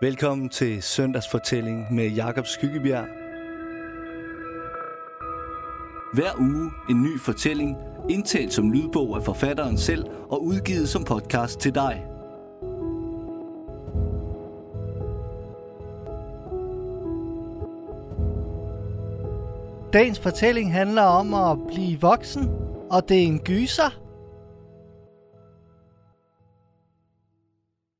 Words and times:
Velkommen 0.00 0.48
til 0.48 0.82
Søndagsfortælling 0.82 1.94
med 1.94 2.08
Jakob 2.10 2.46
Skyggebjerg. 2.46 3.06
Hver 6.14 6.40
uge 6.40 6.70
en 6.90 7.02
ny 7.02 7.20
fortælling, 7.20 7.76
indtalt 8.08 8.52
som 8.52 8.72
lydbog 8.72 9.16
af 9.16 9.22
forfatteren 9.22 9.78
selv 9.78 10.04
og 10.30 10.44
udgivet 10.44 10.88
som 10.88 11.04
podcast 11.04 11.60
til 11.60 11.74
dig. 11.74 12.04
Dagens 19.92 20.20
fortælling 20.20 20.72
handler 20.72 21.02
om 21.02 21.34
at 21.34 21.66
blive 21.66 22.00
voksen, 22.00 22.48
og 22.90 23.08
det 23.08 23.22
er 23.22 23.26
en 23.26 23.38
gyser. 23.38 24.00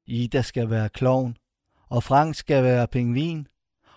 Ida 0.06 0.42
skal 0.42 0.70
være 0.70 0.88
klovn, 0.88 1.36
og 1.90 2.02
Frank 2.02 2.34
skal 2.34 2.64
være 2.64 2.86
pingvin, 2.86 3.46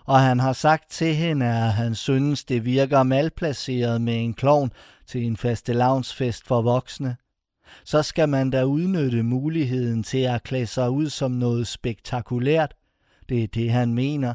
og 0.04 0.20
han 0.20 0.40
har 0.40 0.52
sagt 0.52 0.90
til 0.90 1.14
hende, 1.14 1.46
at 1.46 1.72
han 1.72 1.94
synes, 1.94 2.44
det 2.44 2.64
virker 2.64 3.02
malplaceret 3.02 4.00
med 4.00 4.24
en 4.24 4.34
klovn 4.34 4.72
til 5.06 5.26
en 5.26 5.36
fastelavnsfest 5.36 6.46
for 6.46 6.62
voksne. 6.62 7.16
Så 7.84 8.02
skal 8.02 8.28
man 8.28 8.50
da 8.50 8.64
udnytte 8.64 9.22
muligheden 9.22 10.02
til 10.02 10.18
at 10.18 10.42
klæde 10.42 10.66
sig 10.66 10.90
ud 10.90 11.08
som 11.08 11.30
noget 11.30 11.66
spektakulært. 11.66 12.74
Det 13.28 13.42
er 13.44 13.46
det, 13.46 13.72
han 13.72 13.94
mener. 13.94 14.34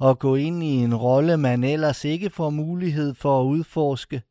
Og 0.00 0.18
gå 0.18 0.34
ind 0.34 0.62
i 0.62 0.66
en 0.66 0.94
rolle, 0.94 1.36
man 1.36 1.64
ellers 1.64 2.04
ikke 2.04 2.30
får 2.30 2.50
mulighed 2.50 3.14
for 3.14 3.40
at 3.40 3.44
udforske. 3.44 4.22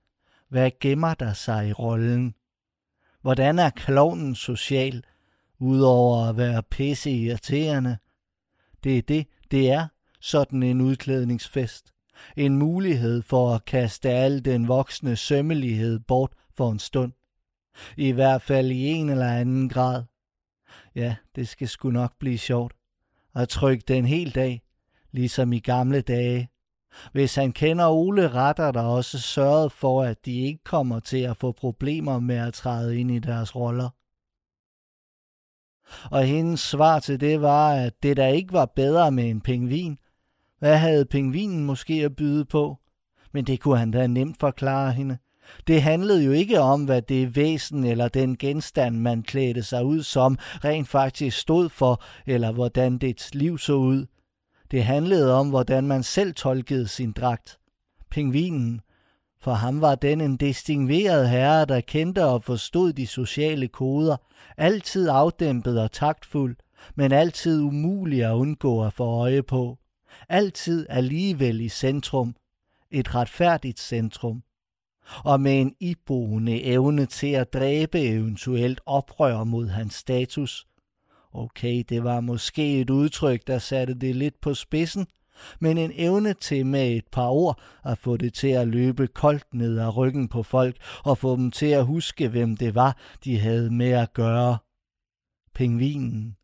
Hvad 0.50 0.72
gemmer 0.80 1.14
der 1.14 1.34
sig 1.34 1.68
i 1.70 1.74
rollen? 1.74 2.36
Hvordan 3.22 3.60
er 3.60 3.70
klovnen 3.70 4.36
social? 4.36 5.04
udover 5.60 6.30
at 6.30 6.38
være 6.38 6.64
pisse 6.64 7.12
irriterende. 7.12 7.98
Det 8.86 8.98
er 8.98 9.02
det, 9.02 9.28
det 9.52 9.72
er, 9.72 9.88
sådan 10.22 10.64
en 10.64 10.82
udklædningsfest. 10.82 11.94
En 12.38 12.58
mulighed 12.58 13.22
for 13.22 13.56
at 13.56 13.66
kaste 13.66 14.10
al 14.10 14.46
den 14.46 14.68
voksne 14.68 15.16
sømmelighed 15.16 16.00
bort 16.00 16.32
for 16.54 16.72
en 16.72 16.80
stund. 16.80 17.14
I 17.98 18.12
hvert 18.12 18.42
fald 18.42 18.72
i 18.72 18.86
en 18.86 19.10
eller 19.10 19.28
anden 19.28 19.70
grad. 19.70 20.04
Ja, 20.96 21.16
det 21.36 21.48
skal 21.48 21.68
sgu 21.68 21.92
nok 21.92 22.14
blive 22.20 22.38
sjovt. 22.38 22.74
At 23.36 23.50
trykke 23.50 23.84
den 23.88 24.06
hel 24.06 24.36
dag, 24.36 24.62
ligesom 25.12 25.54
i 25.54 25.60
gamle 25.60 26.02
dage. 26.02 26.50
Hvis 27.12 27.36
han 27.36 27.52
kender 27.52 27.88
Ole 27.88 28.28
retter 28.28 28.72
der 28.72 28.82
også 28.82 29.20
sørget 29.20 29.72
for, 29.72 30.04
at 30.04 30.26
de 30.26 30.42
ikke 30.42 30.64
kommer 30.64 31.00
til 31.00 31.22
at 31.22 31.38
få 31.38 31.52
problemer 31.52 32.20
med 32.20 32.36
at 32.36 32.54
træde 32.54 33.00
ind 33.00 33.12
i 33.12 33.20
deres 33.20 33.56
roller 33.56 33.90
og 36.12 36.24
hendes 36.24 36.60
svar 36.60 37.00
til 37.00 37.20
det 37.20 37.42
var, 37.42 37.74
at 37.74 37.94
det 38.04 38.18
der 38.18 38.28
ikke 38.28 38.54
var 38.54 38.66
bedre 38.76 39.12
med 39.12 39.30
en 39.30 39.42
pingvin. 39.42 39.98
Hvad 40.60 40.78
havde 40.78 41.06
pingvinen 41.06 41.66
måske 41.66 41.94
at 41.94 42.16
byde 42.16 42.46
på? 42.46 42.78
Men 43.32 43.46
det 43.46 43.60
kunne 43.60 43.78
han 43.78 43.92
da 43.92 44.08
nemt 44.08 44.40
forklare 44.40 44.92
hende. 44.92 45.18
Det 45.68 45.82
handlede 45.82 46.24
jo 46.24 46.32
ikke 46.32 46.60
om, 46.60 46.84
hvad 46.84 47.02
det 47.02 47.36
væsen 47.36 47.84
eller 47.84 48.08
den 48.08 48.38
genstand, 48.38 48.98
man 48.98 49.24
klædte 49.24 49.64
sig 49.64 49.86
ud 49.86 50.04
som, 50.04 50.38
rent 50.42 50.88
faktisk 50.88 51.38
stod 51.38 51.70
for, 51.70 52.04
eller 52.26 52.52
hvordan 52.52 52.98
dets 52.98 53.36
liv 53.36 53.58
så 53.58 53.74
ud. 53.74 54.06
Det 54.72 54.84
handlede 54.84 55.34
om, 55.34 55.50
hvordan 55.50 55.88
man 55.88 56.04
selv 56.04 56.34
tolkede 56.34 56.88
sin 56.88 57.12
dragt. 57.12 57.58
Pingvinen 58.12 58.82
for 59.46 59.54
ham 59.54 59.82
var 59.82 59.96
den 59.96 60.22
en 60.22 60.38
distingueret 60.38 61.30
herre, 61.30 61.66
der 61.66 61.82
kendte 61.82 62.26
og 62.26 62.44
forstod 62.44 62.94
de 62.94 63.08
sociale 63.08 63.68
koder, 63.68 64.18
altid 64.58 65.10
afdæmpet 65.10 65.82
og 65.82 65.92
taktfuld, 65.92 66.56
men 66.96 67.12
altid 67.12 67.62
umulig 67.62 68.24
at 68.24 68.34
undgå 68.34 68.86
at 68.86 68.94
få 68.94 69.04
øje 69.04 69.44
på. 69.44 69.78
Altid 70.30 70.86
alligevel 70.90 71.62
i 71.62 71.70
centrum. 71.70 72.36
Et 72.92 73.16
retfærdigt 73.16 73.80
centrum. 73.80 74.44
Og 75.24 75.42
med 75.42 75.62
en 75.62 75.76
iboende 75.80 76.64
evne 76.64 77.06
til 77.06 77.32
at 77.32 77.54
dræbe 77.54 78.00
eventuelt 78.00 78.82
oprør 78.86 79.44
mod 79.44 79.68
hans 79.68 79.94
status. 79.94 80.68
Okay, 81.34 81.84
det 81.90 82.04
var 82.04 82.22
måske 82.22 82.82
et 82.82 82.90
udtryk, 82.90 83.48
der 83.48 83.60
satte 83.60 83.94
det 83.94 84.16
lidt 84.16 84.42
på 84.42 84.54
spidsen, 84.54 85.08
men 85.60 85.78
en 85.78 85.92
evne 85.96 86.34
til 86.34 86.66
med 86.66 86.92
et 86.92 87.08
par 87.12 87.28
ord 87.28 87.62
at 87.84 87.98
få 87.98 88.18
det 88.18 88.34
til 88.34 88.48
at 88.48 88.68
løbe 88.68 89.08
koldt 89.08 89.54
ned 89.54 89.80
ad 89.80 89.98
ryggen 89.98 90.28
på 90.28 90.44
folk 90.44 90.76
og 91.04 91.18
få 91.18 91.36
dem 91.36 91.52
til 91.52 91.66
at 91.66 91.86
huske, 91.86 92.28
hvem 92.28 92.58
det 92.58 92.76
var, 92.76 92.98
de 93.24 93.40
havde 93.40 93.72
med 93.72 93.92
at 93.92 94.14
gøre. 94.14 94.58
Pingvinen. 95.56 96.36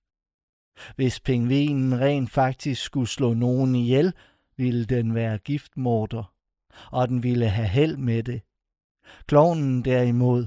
Hvis 0.95 1.19
pingvinen 1.19 1.99
rent 1.99 2.29
faktisk 2.31 2.83
skulle 2.83 3.07
slå 3.07 3.33
nogen 3.33 3.75
ihjel, 3.75 4.13
ville 4.57 4.85
den 4.85 5.15
være 5.15 5.37
giftmorder, 5.37 6.33
og 6.91 7.07
den 7.07 7.23
ville 7.23 7.49
have 7.49 7.67
held 7.67 7.97
med 7.97 8.23
det. 8.23 8.41
Klovnen 9.27 9.85
derimod, 9.85 10.45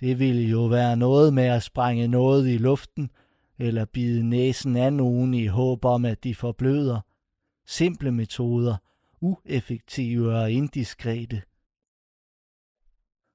det 0.00 0.18
ville 0.18 0.42
jo 0.42 0.64
være 0.64 0.96
noget 0.96 1.34
med 1.34 1.44
at 1.44 1.62
sprænge 1.62 2.08
noget 2.08 2.48
i 2.48 2.58
luften, 2.58 3.10
eller 3.58 3.84
bide 3.84 4.22
næsen 4.28 4.76
af 4.76 4.92
nogen 4.92 5.34
i 5.34 5.46
håb 5.46 5.84
om, 5.84 6.04
at 6.04 6.24
de 6.24 6.34
forbløder 6.34 7.00
simple 7.68 8.12
metoder, 8.12 8.76
ueffektive 9.20 10.36
og 10.36 10.52
indiskrete. 10.52 11.42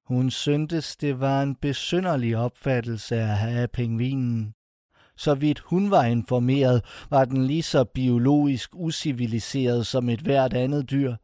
Hun 0.06 0.32
syntes, 0.32 0.98
det 0.98 1.20
var 1.20 1.44
en 1.44 1.56
besynderlig 1.56 2.38
opfattelse 2.38 3.16
at 3.16 3.38
have 3.38 3.68
pingvinen. 3.68 4.54
Så 5.18 5.36
vidt 5.36 5.60
hun 5.60 5.92
var 5.92 6.04
informeret, 6.04 6.86
var 7.10 7.26
den 7.26 7.46
lige 7.46 7.64
så 7.64 7.84
biologisk 7.84 8.70
usiviliseret 8.76 9.88
som 9.88 10.10
et 10.10 10.20
hvert 10.20 10.54
andet 10.54 10.90
dyr, 10.90 11.16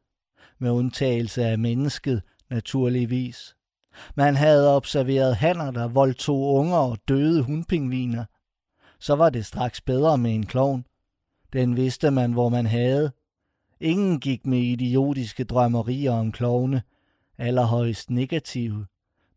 med 0.60 0.72
undtagelse 0.72 1.46
af 1.46 1.60
mennesket, 1.60 2.22
naturligvis. 2.50 3.56
Man 4.16 4.36
havde 4.36 4.76
observeret 4.76 5.36
hanner, 5.36 5.72
der 5.72 5.88
voldtog 5.88 6.54
unger 6.54 6.78
og 6.78 6.98
døde 7.08 7.44
hundpingviner. 7.44 8.26
Så 9.00 9.16
var 9.16 9.30
det 9.30 9.46
straks 9.46 9.82
bedre 9.82 10.18
med 10.18 10.36
en 10.36 10.46
klovn. 10.46 10.86
Den 11.54 11.76
vidste 11.76 12.12
man, 12.12 12.34
hvor 12.34 12.50
man 12.50 12.66
havde. 12.66 13.12
Ingen 13.80 14.20
gik 14.20 14.46
med 14.46 14.60
idiotiske 14.60 15.44
drømmerier 15.44 16.12
om 16.12 16.32
klovne, 16.32 16.82
allerhøjst 17.38 18.10
negative, 18.10 18.86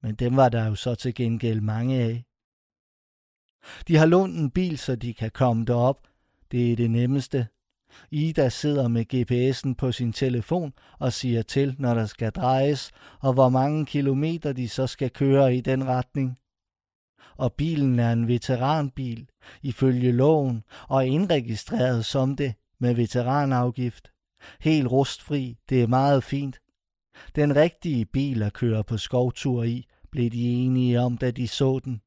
men 0.03 0.15
dem 0.15 0.37
var 0.37 0.49
der 0.49 0.67
jo 0.67 0.75
så 0.75 0.95
til 0.95 1.15
gengæld 1.15 1.61
mange 1.61 2.01
af. 2.01 2.25
De 3.89 3.97
har 3.97 4.07
lånt 4.07 4.37
en 4.37 4.51
bil, 4.51 4.79
så 4.79 4.97
de 4.97 5.15
kan 5.15 5.31
komme 5.31 5.65
derop. 5.65 5.99
Det 6.51 6.73
er 6.73 6.77
det 6.77 6.91
nemmeste. 6.91 7.47
Ida 8.11 8.49
sidder 8.49 8.89
med 8.89 9.05
GPS'en 9.15 9.75
på 9.75 9.93
sin 9.93 10.13
telefon 10.13 10.73
og 10.99 11.13
siger 11.13 11.43
til, 11.43 11.77
når 11.79 11.95
der 11.95 12.07
skal 12.07 12.33
drejes, 12.33 12.91
og 13.21 13.33
hvor 13.33 13.49
mange 13.49 13.87
kilometer 13.87 14.53
de 14.53 14.69
så 14.69 14.87
skal 14.87 15.11
køre 15.11 15.57
i 15.57 15.61
den 15.61 15.87
retning 15.87 16.39
og 17.37 17.53
bilen 17.53 17.99
er 17.99 18.13
en 18.13 18.29
veteranbil 18.29 19.29
ifølge 19.63 20.13
loven 20.13 20.65
og 20.89 21.07
indregistreret 21.07 22.05
som 22.05 22.37
det 22.37 22.55
med 22.79 22.95
veteranafgift. 22.95 24.11
Helt 24.61 24.89
rustfri, 24.89 25.57
det 25.69 25.83
er 25.83 25.87
meget 25.87 26.25
fint. 26.25 26.59
Den 27.37 27.57
rigtige 27.57 28.05
bil 28.05 28.43
at 28.43 28.53
køre 28.53 28.85
på 28.85 28.97
skovtur 28.97 29.63
i, 29.63 29.87
blev 30.11 30.31
de 30.31 30.49
enige 30.51 31.01
om, 31.01 31.19
da 31.19 31.31
de 31.31 31.49
så 31.49 31.81
den. 31.85 32.01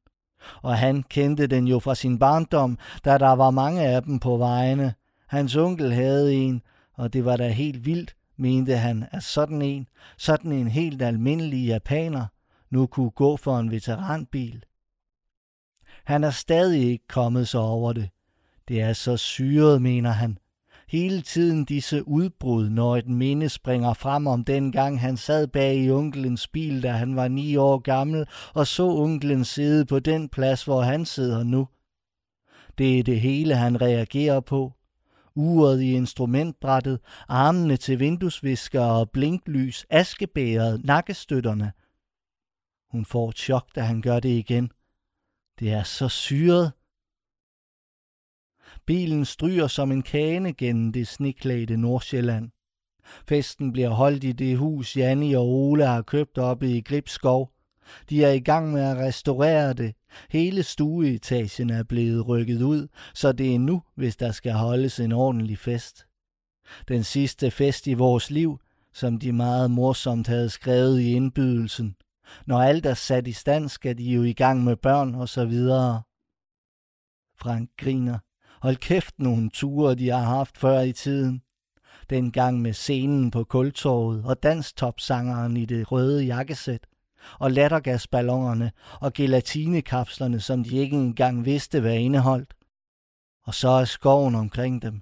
Og 0.62 0.78
han 0.78 1.04
kendte 1.04 1.48
den 1.48 1.68
jo 1.68 1.80
fra 1.80 1.96
sin 1.96 2.20
barndom, 2.20 2.78
da 3.06 3.18
der 3.18 3.32
var 3.32 3.52
mange 3.52 3.82
af 3.82 4.04
dem 4.04 4.20
på 4.20 4.38
vejene. 4.38 4.94
Hans 5.28 5.56
onkel 5.56 5.94
havde 5.94 6.34
en, 6.34 6.62
og 6.94 7.14
det 7.14 7.26
var 7.26 7.38
da 7.38 7.50
helt 7.50 7.86
vildt, 7.86 8.16
mente 8.38 8.78
han, 8.78 9.06
at 9.12 9.24
sådan 9.24 9.62
en, 9.62 9.88
sådan 10.18 10.52
en 10.52 10.68
helt 10.68 11.02
almindelig 11.02 11.68
japaner, 11.68 12.26
nu 12.70 12.88
kunne 12.88 13.10
gå 13.10 13.38
for 13.38 13.60
en 13.60 13.72
veteranbil. 13.72 14.64
Han 16.06 16.24
er 16.24 16.32
stadig 16.32 16.84
ikke 16.84 17.08
kommet 17.08 17.48
sig 17.48 17.60
over 17.60 17.94
det. 17.94 18.10
Det 18.68 18.82
er 18.82 18.94
så 18.94 19.18
syret, 19.18 19.82
mener 19.82 20.12
han. 20.12 20.38
Hele 20.88 21.22
tiden 21.22 21.66
disse 21.66 22.08
udbrud, 22.08 22.70
når 22.70 22.98
et 22.98 23.08
minde 23.08 23.50
springer 23.50 23.94
frem 23.94 24.28
om 24.28 24.44
den 24.44 24.72
gang 24.72 25.02
han 25.02 25.18
sad 25.18 25.48
bag 25.48 25.78
i 25.78 25.92
onkelens 25.92 26.48
bil, 26.48 26.84
da 26.84 26.92
han 26.92 27.16
var 27.16 27.28
ni 27.28 27.56
år 27.56 27.78
gammel, 27.78 28.26
og 28.54 28.68
så 28.68 28.88
onkelen 28.88 29.46
sidde 29.46 29.86
på 29.86 30.00
den 30.00 30.30
plads, 30.30 30.64
hvor 30.64 30.82
han 30.82 31.06
sidder 31.06 31.44
nu. 31.44 31.68
Det 32.78 33.00
er 33.00 33.04
det 33.04 33.22
hele, 33.22 33.56
han 33.56 33.82
reagerer 33.82 34.40
på. 34.40 34.74
Uret 35.36 35.82
i 35.82 35.92
instrumentbrættet, 35.92 37.00
armene 37.28 37.78
til 37.78 38.00
vinduesvisker 38.00 38.82
og 38.82 39.10
blinklys, 39.10 39.86
askebæret, 39.90 40.86
nakkestøtterne. 40.86 41.72
Hun 42.92 43.06
får 43.06 43.30
et 43.30 43.38
chok, 43.38 43.76
da 43.76 43.82
han 43.82 44.02
gør 44.02 44.20
det 44.20 44.30
igen. 44.30 44.72
Det 45.60 45.72
er 45.72 45.84
så 45.84 46.10
syret. 46.10 46.72
Bilen 48.86 49.26
stryger 49.26 49.68
som 49.68 49.92
en 49.92 50.02
kane 50.02 50.54
gennem 50.54 50.92
det 50.92 51.08
sniklædte 51.08 51.78
Nordsjælland. 51.78 52.52
Festen 53.28 53.72
bliver 53.72 53.90
holdt 53.90 54.24
i 54.24 54.32
det 54.32 54.58
hus, 54.58 54.98
Janni 54.98 55.34
og 55.34 55.48
Ole 55.48 55.86
har 55.86 56.02
købt 56.02 56.38
oppe 56.38 56.70
i 56.70 56.82
Gribskov. 56.82 57.52
De 58.10 58.24
er 58.24 58.32
i 58.32 58.40
gang 58.40 58.72
med 58.72 58.82
at 58.82 58.98
restaurere 58.98 59.74
det. 59.74 59.96
Hele 60.30 60.64
stueetagen 60.64 61.70
er 61.70 61.84
blevet 61.84 62.28
rykket 62.28 62.62
ud, 62.62 62.88
så 63.14 63.32
det 63.32 63.56
er 63.56 63.60
nu, 63.60 63.82
hvis 63.96 64.16
der 64.16 64.32
skal 64.32 64.52
holdes 64.52 65.00
en 65.00 65.12
ordentlig 65.12 65.58
fest. 65.58 66.06
Den 66.88 67.04
sidste 67.04 67.52
fest 67.52 67.88
i 67.88 67.94
vores 67.94 68.30
liv, 68.30 68.60
som 68.94 69.20
de 69.20 69.32
meget 69.32 69.72
morsomt 69.72 70.28
havde 70.28 70.50
skrevet 70.50 71.00
i 71.00 71.14
indbydelsen. 71.14 71.96
Når 72.46 72.62
alt 72.62 72.86
er 72.86 72.94
sat 72.94 73.28
i 73.28 73.32
stand, 73.32 73.70
skal 73.70 73.98
de 73.98 74.04
jo 74.04 74.24
i 74.24 74.34
gang 74.34 74.64
med 74.64 74.76
børn 74.76 75.16
og 75.16 75.30
så 75.30 75.46
videre. 75.46 76.02
Frank 77.38 77.70
griner. 77.78 78.20
Hold 78.62 78.76
kæft 78.76 79.20
nogle 79.20 79.50
ture, 79.50 79.96
de 79.96 80.10
har 80.10 80.24
haft 80.24 80.58
før 80.58 80.80
i 80.80 80.94
tiden. 80.94 81.42
Dengang 82.10 82.62
med 82.62 82.74
scenen 82.74 83.32
på 83.32 83.44
kultorvet 83.44 84.26
og 84.26 84.44
danstopsangeren 84.44 85.58
i 85.58 85.66
det 85.66 85.92
røde 85.92 86.24
jakkesæt 86.24 86.88
og 87.40 87.52
lattergasballonerne 87.52 88.72
og 89.00 89.14
gelatinekapslerne, 89.14 90.40
som 90.40 90.64
de 90.64 90.78
ikke 90.78 90.96
engang 90.96 91.46
vidste, 91.46 91.80
hvad 91.80 91.96
indeholdt. 91.96 92.54
Og 93.44 93.54
så 93.54 93.70
er 93.70 93.86
skoven 93.86 94.36
omkring 94.36 94.82
dem, 94.82 95.02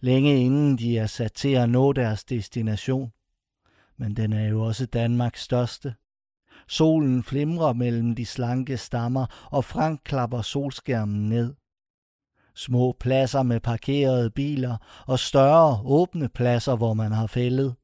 længe 0.00 0.44
inden 0.44 0.78
de 0.78 0.98
er 0.98 1.06
sat 1.06 1.32
til 1.32 1.48
at 1.48 1.70
nå 1.70 1.92
deres 1.92 2.24
destination. 2.24 3.12
Men 3.96 4.16
den 4.16 4.32
er 4.32 4.48
jo 4.48 4.62
også 4.62 4.86
Danmarks 4.86 5.42
største. 5.42 5.94
Solen 6.70 7.22
flimrer 7.22 7.72
mellem 7.72 8.14
de 8.14 8.26
slanke 8.26 8.76
stammer, 8.76 9.48
og 9.50 9.64
Frank 9.64 10.00
klapper 10.04 10.42
solskærmen 10.42 11.28
ned. 11.28 11.54
Små 12.54 12.96
pladser 13.00 13.42
med 13.42 13.60
parkerede 13.60 14.30
biler 14.30 14.76
og 15.06 15.18
større 15.18 15.80
åbne 15.84 16.28
pladser, 16.28 16.76
hvor 16.76 16.94
man 16.94 17.12
har 17.12 17.26
fældet. 17.26 17.74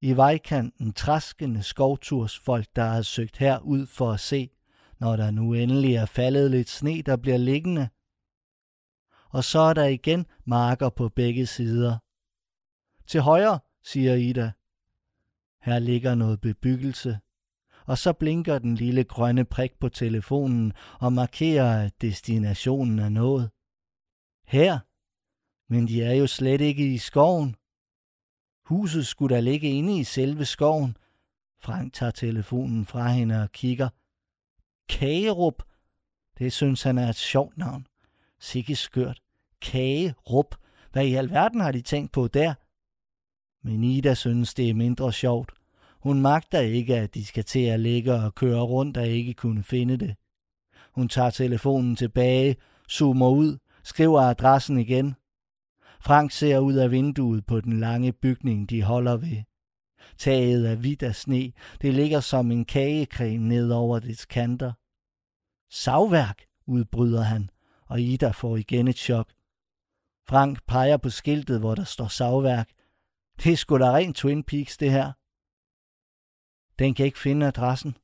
I 0.00 0.12
vejkanten 0.12 0.92
træskende 0.92 1.62
skovtursfolk, 1.62 2.66
der 2.76 2.84
har 2.84 3.02
søgt 3.02 3.36
herud 3.36 3.86
for 3.86 4.12
at 4.12 4.20
se, 4.20 4.50
når 5.00 5.16
der 5.16 5.30
nu 5.30 5.52
endelig 5.52 5.94
er 5.94 6.06
faldet 6.06 6.50
lidt 6.50 6.70
sne, 6.70 7.02
der 7.02 7.16
bliver 7.16 7.38
liggende. 7.38 7.88
Og 9.28 9.44
så 9.44 9.58
er 9.58 9.74
der 9.74 9.84
igen 9.84 10.26
marker 10.44 10.88
på 10.88 11.08
begge 11.08 11.46
sider. 11.46 11.98
Til 13.06 13.20
højre, 13.20 13.60
siger 13.84 14.14
Ida. 14.14 14.52
Her 15.62 15.78
ligger 15.78 16.14
noget 16.14 16.40
bebyggelse. 16.40 17.18
Og 17.86 17.98
så 17.98 18.12
blinker 18.12 18.58
den 18.58 18.74
lille 18.74 19.04
grønne 19.04 19.44
prik 19.44 19.72
på 19.80 19.88
telefonen 19.88 20.72
og 21.00 21.12
markerer, 21.12 21.84
at 21.84 22.00
destinationen 22.00 22.98
er 22.98 23.08
nået. 23.08 23.50
Her? 24.46 24.78
Men 25.72 25.88
de 25.88 26.02
er 26.02 26.12
jo 26.12 26.26
slet 26.26 26.60
ikke 26.60 26.94
i 26.94 26.98
skoven. 26.98 27.56
Huset 28.66 29.06
skulle 29.06 29.34
da 29.34 29.40
ligge 29.40 29.68
inde 29.68 29.98
i 29.98 30.04
selve 30.04 30.44
skoven. 30.44 30.96
Frank 31.58 31.92
tager 31.92 32.12
telefonen 32.12 32.86
fra 32.86 33.08
hende 33.08 33.42
og 33.42 33.52
kigger. 33.52 33.88
Kagerup. 34.88 35.62
Det 36.38 36.52
synes 36.52 36.82
han 36.82 36.98
er 36.98 37.08
et 37.08 37.16
sjovt 37.16 37.58
navn. 37.58 37.86
Sikke 38.40 38.76
skørt. 38.76 39.20
Kagerup. 39.60 40.56
Hvad 40.92 41.06
i 41.06 41.14
alverden 41.14 41.60
har 41.60 41.72
de 41.72 41.80
tænkt 41.80 42.12
på 42.12 42.28
der? 42.28 42.54
Men 43.66 43.84
Ida 43.84 44.14
synes, 44.14 44.54
det 44.54 44.70
er 44.70 44.74
mindre 44.74 45.12
sjovt. 45.12 45.52
Hun 46.04 46.20
magter 46.20 46.60
ikke, 46.60 46.96
at 46.96 47.14
de 47.14 47.24
skal 47.24 47.44
til 47.44 47.64
at 47.64 47.80
ligge 47.80 48.14
og 48.14 48.34
køre 48.34 48.60
rundt 48.62 48.96
og 48.96 49.06
ikke 49.06 49.34
kunne 49.34 49.62
finde 49.62 49.96
det. 49.96 50.16
Hun 50.94 51.08
tager 51.08 51.30
telefonen 51.30 51.96
tilbage, 51.96 52.56
zoomer 52.90 53.28
ud, 53.28 53.58
skriver 53.84 54.20
adressen 54.20 54.78
igen. 54.78 55.14
Frank 56.00 56.30
ser 56.30 56.58
ud 56.58 56.74
af 56.74 56.90
vinduet 56.90 57.46
på 57.46 57.60
den 57.60 57.80
lange 57.80 58.12
bygning, 58.12 58.70
de 58.70 58.82
holder 58.82 59.16
ved. 59.16 59.42
Taget 60.18 60.70
er 60.70 60.74
hvidt 60.74 61.02
af 61.02 61.14
sne. 61.14 61.52
Det 61.82 61.94
ligger 61.94 62.20
som 62.20 62.50
en 62.50 62.64
kagekrem 62.64 63.40
ned 63.40 63.70
over 63.70 63.98
dets 63.98 64.24
kanter. 64.24 64.72
Savværk, 65.70 66.42
udbryder 66.66 67.22
han, 67.22 67.50
og 67.86 68.00
Ida 68.00 68.30
får 68.30 68.56
igen 68.56 68.88
et 68.88 68.96
chok. 68.96 69.32
Frank 70.28 70.58
peger 70.66 70.96
på 70.96 71.10
skiltet, 71.10 71.60
hvor 71.60 71.74
der 71.74 71.84
står 71.84 72.08
savværk. 72.08 72.70
Det 73.44 73.52
er 73.52 73.56
sgu 73.56 73.78
da 73.78 73.90
rent 73.90 74.16
Twin 74.16 74.44
Peaks, 74.44 74.76
det 74.76 74.90
her. 74.90 75.12
Den 76.78 76.94
kan 76.94 77.06
ikke 77.06 77.18
finde 77.18 77.46
adressen, 77.46 77.96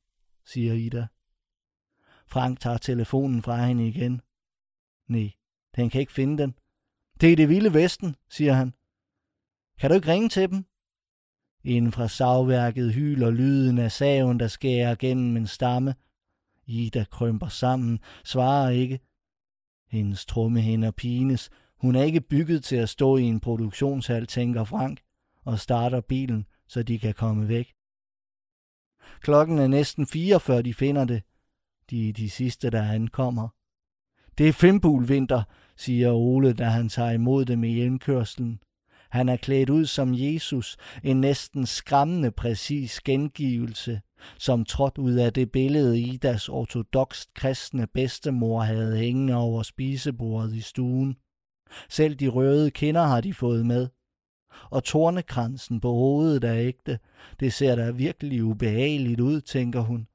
siger 0.45 0.73
Ida. 0.73 1.07
Frank 2.27 2.59
tager 2.59 2.77
telefonen 2.77 3.41
fra 3.41 3.65
hende 3.65 3.87
igen. 3.87 4.21
Nej, 5.07 5.31
den 5.75 5.89
kan 5.89 6.01
ikke 6.01 6.13
finde 6.13 6.43
den. 6.43 6.55
Det 7.21 7.31
er 7.31 7.35
det 7.35 7.49
vilde 7.49 7.73
vesten, 7.73 8.15
siger 8.29 8.53
han. 8.53 8.73
Kan 9.79 9.89
du 9.89 9.95
ikke 9.95 10.11
ringe 10.11 10.29
til 10.29 10.49
dem? 10.49 10.65
Inden 11.63 11.91
fra 11.91 12.07
savværket 12.07 12.93
hyler 12.93 13.31
lyden 13.31 13.77
af 13.77 13.91
saven, 13.91 14.39
der 14.39 14.47
skærer 14.47 14.95
gennem 14.95 15.37
en 15.37 15.47
stamme. 15.47 15.95
Ida 16.65 17.05
krømper 17.11 17.47
sammen, 17.47 17.99
svarer 18.23 18.69
ikke. 18.69 18.99
Hendes 19.87 20.25
trummehænder 20.25 20.91
pines. 20.91 21.49
Hun 21.77 21.95
er 21.95 22.03
ikke 22.03 22.21
bygget 22.21 22.63
til 22.63 22.75
at 22.75 22.89
stå 22.89 23.17
i 23.17 23.23
en 23.23 23.39
produktionshal, 23.39 24.27
tænker 24.27 24.63
Frank, 24.63 25.01
og 25.45 25.59
starter 25.59 26.01
bilen, 26.01 26.45
så 26.67 26.83
de 26.83 26.99
kan 26.99 27.13
komme 27.13 27.47
væk. 27.47 27.73
Klokken 29.19 29.59
er 29.59 29.67
næsten 29.67 30.07
fire, 30.07 30.39
før 30.39 30.61
de 30.61 30.73
finder 30.73 31.05
det. 31.05 31.23
De 31.89 32.09
er 32.09 32.13
de 32.13 32.29
sidste, 32.29 32.69
der 32.69 32.83
ankommer. 32.83 33.47
Det 34.37 34.49
er 34.49 34.53
fimbulvinter, 34.53 35.43
siger 35.77 36.11
Ole, 36.11 36.53
da 36.53 36.63
han 36.63 36.89
tager 36.89 37.11
imod 37.11 37.45
dem 37.45 37.63
i 37.63 37.85
indkørslen. 37.85 38.59
Han 39.09 39.29
er 39.29 39.37
klædt 39.37 39.69
ud 39.69 39.85
som 39.85 40.13
Jesus, 40.13 40.77
en 41.03 41.21
næsten 41.21 41.65
skræmmende 41.65 42.31
præcis 42.31 43.01
gengivelse, 43.01 44.01
som 44.39 44.65
trådt 44.65 44.97
ud 44.97 45.13
af 45.13 45.33
det 45.33 45.51
billede 45.51 45.99
Idas 45.99 46.49
ortodokst 46.49 47.33
kristne 47.33 47.87
bedstemor 47.87 48.61
havde 48.61 48.97
hængende 48.97 49.35
over 49.35 49.63
spisebordet 49.63 50.55
i 50.55 50.61
stuen. 50.61 51.15
Selv 51.89 52.15
de 52.15 52.27
røde 52.27 52.71
kinder 52.71 53.03
har 53.03 53.21
de 53.21 53.33
fået 53.33 53.65
med. 53.65 53.87
Og 54.69 54.83
tornekransen 54.83 55.79
på 55.79 55.91
hovedet 55.91 56.43
er 56.43 56.55
ægte. 56.55 56.99
Det 57.39 57.53
ser 57.53 57.75
da 57.75 57.91
virkelig 57.91 58.43
ubehageligt 58.43 59.19
ud, 59.19 59.41
tænker 59.41 59.79
hun. 59.79 60.07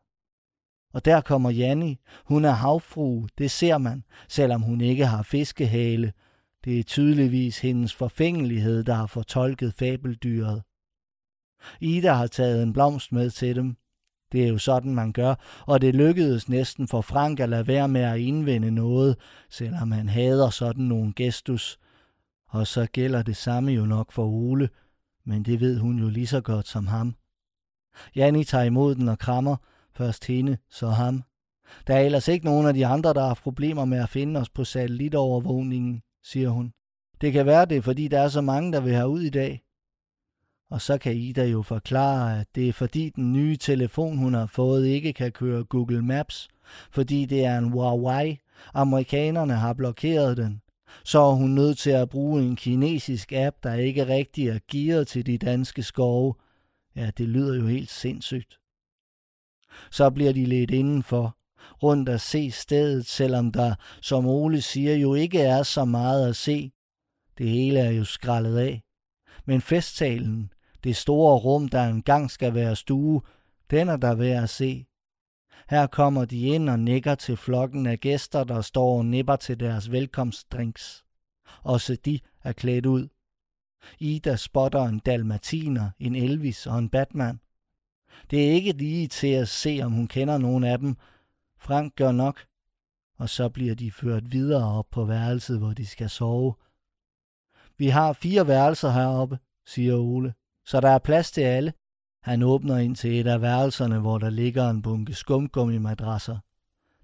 Og 0.95 1.05
der 1.05 1.21
kommer 1.21 1.51
Janni. 1.51 1.99
Hun 2.25 2.45
er 2.45 2.51
havfru, 2.51 3.27
det 3.39 3.51
ser 3.51 3.79
man, 3.79 4.05
selvom 4.29 4.63
hun 4.63 4.81
ikke 4.81 5.07
har 5.07 5.23
fiskehale. 5.23 6.13
Det 6.65 6.79
er 6.79 6.83
tydeligvis 6.83 7.59
hendes 7.59 7.95
forfængelighed, 7.95 8.85
der 8.85 8.95
har 8.95 9.07
fortolket 9.07 9.75
fabeldyret. 9.75 10.63
Ida 11.81 12.13
har 12.13 12.27
taget 12.27 12.63
en 12.63 12.73
blomst 12.73 13.13
med 13.13 13.31
til 13.31 13.57
dem. 13.57 13.77
Det 14.33 14.45
er 14.45 14.49
jo 14.49 14.59
sådan, 14.59 14.95
man 14.95 15.13
gør, 15.13 15.35
og 15.67 15.81
det 15.81 15.95
lykkedes 15.95 16.49
næsten 16.49 16.89
for 16.89 17.01
Frank 17.01 17.41
at 17.41 17.49
lade 17.49 17.67
være 17.67 17.89
med 17.89 18.01
at 18.01 18.19
indvende 18.19 18.71
noget, 18.71 19.17
selvom 19.51 19.93
han 19.93 20.09
hader 20.09 20.51
sådan 20.51 20.85
nogle 20.85 21.13
gestus. 21.17 21.79
Og 22.49 22.67
så 22.67 22.87
gælder 22.93 23.23
det 23.23 23.37
samme 23.37 23.73
jo 23.73 23.87
nok 23.87 24.13
for 24.13 24.27
Ole, 24.27 24.69
men 25.25 25.43
det 25.43 25.61
ved 25.61 25.79
hun 25.79 25.99
jo 25.99 26.09
lige 26.09 26.27
så 26.27 26.41
godt 26.41 26.69
som 26.69 26.87
ham. 26.87 27.17
Janni 28.17 28.45
tager 28.45 28.65
imod 28.65 28.95
den 28.95 29.09
og 29.09 29.19
krammer, 29.19 29.57
Først 29.97 30.25
hende, 30.25 30.57
så 30.71 30.89
ham. 30.89 31.23
Der 31.87 31.95
er 31.95 32.01
ellers 32.01 32.29
ikke 32.29 32.45
nogen 32.45 32.67
af 32.67 32.75
de 32.75 32.87
andre, 32.87 33.15
der 33.15 33.27
har 33.27 33.35
problemer 33.35 33.85
med 33.85 33.99
at 33.99 34.09
finde 34.09 34.41
os 34.41 34.51
på 34.51 34.65
satellitovervågningen, 34.65 36.03
siger 36.25 36.49
hun. 36.49 36.73
Det 37.21 37.33
kan 37.33 37.47
være 37.47 37.67
det, 37.67 37.85
fordi 37.85 38.09
der 38.09 38.21
er 38.21 38.29
så 38.29 38.41
mange, 38.41 38.73
der 38.73 38.81
vil 38.81 38.95
have 38.95 39.09
ud 39.09 39.21
i 39.21 39.31
dag. 39.31 39.63
Og 40.71 40.81
så 40.81 40.99
kan 40.99 41.17
Ida 41.17 41.45
jo 41.45 41.63
forklare, 41.63 42.41
at 42.41 42.47
det 42.55 42.69
er 42.69 42.73
fordi 42.73 43.11
den 43.11 43.33
nye 43.33 43.57
telefon, 43.57 44.19
hun 44.19 44.35
har 44.35 44.47
fået, 44.47 44.87
ikke 44.87 45.13
kan 45.13 45.33
køre 45.33 45.65
Google 45.65 46.03
Maps, 46.03 46.49
fordi 46.91 47.25
det 47.25 47.45
er 47.45 47.59
en 47.59 47.71
Huawei. 47.71 48.39
Amerikanerne 48.75 49.55
har 49.55 49.73
blokeret 49.73 50.37
den. 50.37 50.63
Så 51.05 51.19
er 51.19 51.35
hun 51.35 51.51
nødt 51.51 51.79
til 51.79 51.91
at 51.91 52.09
bruge 52.09 52.43
en 52.43 52.57
kinesisk 52.57 53.33
app, 53.33 53.57
der 53.63 53.75
ikke 53.75 54.07
rigtig 54.07 54.49
er 54.49 54.59
gearet 54.71 55.09
til 55.09 55.27
de 55.27 55.39
danske 55.39 55.83
skove. 55.83 56.35
Ja, 56.97 57.11
det 57.19 57.29
lyder 57.29 57.55
jo 57.55 57.67
helt 57.67 57.91
sindssygt. 57.91 58.59
Så 59.91 60.11
bliver 60.11 60.33
de 60.33 60.47
lidt 60.47 60.71
indenfor, 60.71 61.37
rundt 61.83 62.09
at 62.09 62.21
se 62.21 62.51
stedet, 62.51 63.07
selvom 63.07 63.53
der, 63.53 63.75
som 64.03 64.27
Ole 64.27 64.61
siger, 64.61 64.97
jo 64.97 65.15
ikke 65.15 65.41
er 65.41 65.63
så 65.63 65.85
meget 65.85 66.29
at 66.29 66.37
se. 66.37 66.73
Det 67.39 67.49
hele 67.49 67.81
er 67.81 67.91
jo 67.91 68.05
skrællet 68.05 68.59
af. 68.59 68.83
Men 69.45 69.61
festtalen, 69.61 70.53
det 70.85 70.97
store 70.97 71.39
rum, 71.39 71.69
der 71.69 71.85
engang 71.85 72.31
skal 72.31 72.55
være 72.55 72.77
stue, 72.77 73.23
den 73.71 73.89
er 73.89 73.97
der 73.97 74.15
værd 74.15 74.43
at 74.43 74.51
se. 74.51 74.87
Her 75.69 75.87
kommer 75.87 76.25
de 76.25 76.41
ind 76.41 76.71
og 76.71 76.79
nikker 76.79 77.15
til 77.15 77.37
flokken 77.37 77.87
af 77.87 77.99
gæster, 77.99 78.45
der 78.45 78.61
står 78.61 78.99
og 78.99 79.07
nipper 79.07 79.37
til 79.37 79.61
deres 79.61 79.91
velkomstdrinks. 79.91 81.05
Også 81.63 81.97
de 82.05 82.21
er 82.45 82.53
klædt 82.53 82.87
ud. 82.87 83.09
Ida 83.99 84.37
spotter 84.37 84.83
en 84.83 84.99
dalmatiner, 84.99 85.91
en 85.99 86.15
Elvis 86.15 86.67
og 86.67 86.79
en 86.79 86.89
Batman. 86.89 87.41
Det 88.31 88.49
er 88.49 88.53
ikke 88.53 88.73
lige 88.73 89.09
til 89.09 89.33
at 89.33 89.49
se, 89.49 89.81
om 89.85 89.93
hun 89.93 90.09
kender 90.09 90.39
nogen 90.39 90.65
af 90.65 90.79
dem. 90.79 90.97
Frank 91.59 91.97
gør 91.97 92.13
nok, 92.13 92.47
og 93.19 93.29
så 93.29 93.49
bliver 93.49 93.75
de 93.75 93.91
ført 93.91 94.33
videre 94.33 94.79
op 94.79 94.87
på 94.91 95.05
værelset, 95.05 95.59
hvor 95.59 95.73
de 95.73 95.87
skal 95.87 96.11
sove. 96.11 96.55
Vi 97.79 97.89
har 97.89 98.13
fire 98.13 98.47
værelser 98.47 98.91
heroppe, 98.91 99.39
siger 99.67 99.95
Ole, 99.95 100.35
så 100.67 100.81
der 100.81 100.91
er 100.91 100.99
plads 100.99 101.31
til 101.31 101.41
alle. 101.41 101.73
Han 102.27 102.43
åbner 102.43 102.77
ind 102.77 102.97
til 102.97 103.21
et 103.21 103.27
af 103.27 103.43
værelserne, 103.43 103.99
hvor 103.99 104.19
der 104.19 104.31
ligger 104.31 104.71
en 104.71 104.83
bunke 104.83 105.15
skumgummi-madrasser. 105.15 106.39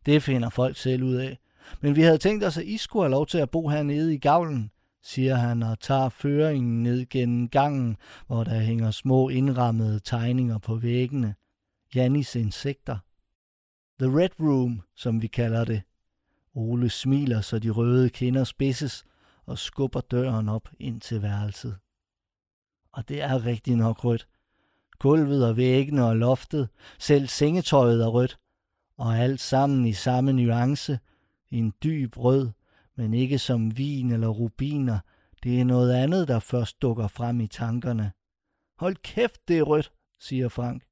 Det 0.07 0.23
finder 0.23 0.49
folk 0.49 0.77
selv 0.77 1.03
ud 1.03 1.15
af. 1.15 1.39
Men 1.81 1.97
vi 1.97 2.03
havde 2.03 2.19
tænkt 2.19 2.45
os, 2.45 2.59
at 2.59 2.65
I 2.65 2.77
skulle 2.77 3.05
have 3.05 3.11
lov 3.11 3.27
til 3.27 3.39
at 3.39 3.51
bo 3.51 3.69
hernede 3.69 4.15
i 4.15 4.19
gavlen, 4.19 4.71
siger 5.03 5.35
han 5.35 5.63
og 5.63 5.81
tager 5.81 6.09
føringen 6.09 6.83
ned 6.83 7.07
gennem 7.09 7.49
gangen, 7.49 7.97
hvor 8.27 8.45
der 8.45 8.59
hænger 8.59 8.91
små 8.91 9.29
indrammede 9.29 10.01
tegninger 10.05 10.59
på 10.59 10.77
væggene. 10.77 11.35
Jannis 11.95 12.37
insekter. 12.37 12.99
The 14.01 14.19
Red 14.19 14.41
Room, 14.41 14.83
som 14.97 15.23
vi 15.23 15.27
kalder 15.27 15.65
det. 15.65 15.83
Ole 16.55 16.91
smiler, 16.91 17.41
så 17.41 17.59
de 17.59 17.71
røde 17.71 18.11
kinder 18.11 18.45
spidses 18.45 19.05
og 19.47 19.59
skubber 19.59 20.01
døren 20.01 20.49
op 20.49 20.69
ind 20.79 21.01
til 21.01 21.23
værelset. 21.23 21.77
Og 22.93 23.09
det 23.09 23.23
er 23.23 23.47
rigtig 23.47 23.77
nok 23.77 24.05
rødt. 24.05 24.29
Gulvet 25.03 25.49
og 25.49 25.57
væggene 25.57 26.05
og 26.05 26.17
loftet, 26.17 26.69
selv 26.99 27.27
sengetøjet 27.27 28.03
er 28.03 28.09
rødt, 28.09 28.39
og 28.99 29.19
alt 29.19 29.41
sammen 29.41 29.87
i 29.87 29.93
samme 29.93 30.33
nuance, 30.33 30.99
en 31.51 31.73
dyb 31.83 32.19
rød, 32.19 32.51
men 32.97 33.15
ikke 33.15 33.39
som 33.39 33.79
vin 33.79 34.13
eller 34.13 34.29
rubiner. 34.29 34.99
Det 35.43 35.61
er 35.61 35.65
noget 35.65 35.93
andet, 35.93 36.29
der 36.29 36.39
først 36.39 36.83
dukker 36.83 37.09
frem 37.09 37.41
i 37.41 37.47
tankerne. 37.47 38.13
Hold 38.79 38.97
kæft, 38.97 39.49
det 39.49 39.59
er 39.59 39.63
rødt, 39.63 39.93
siger 40.21 40.49
Frank. 40.49 40.83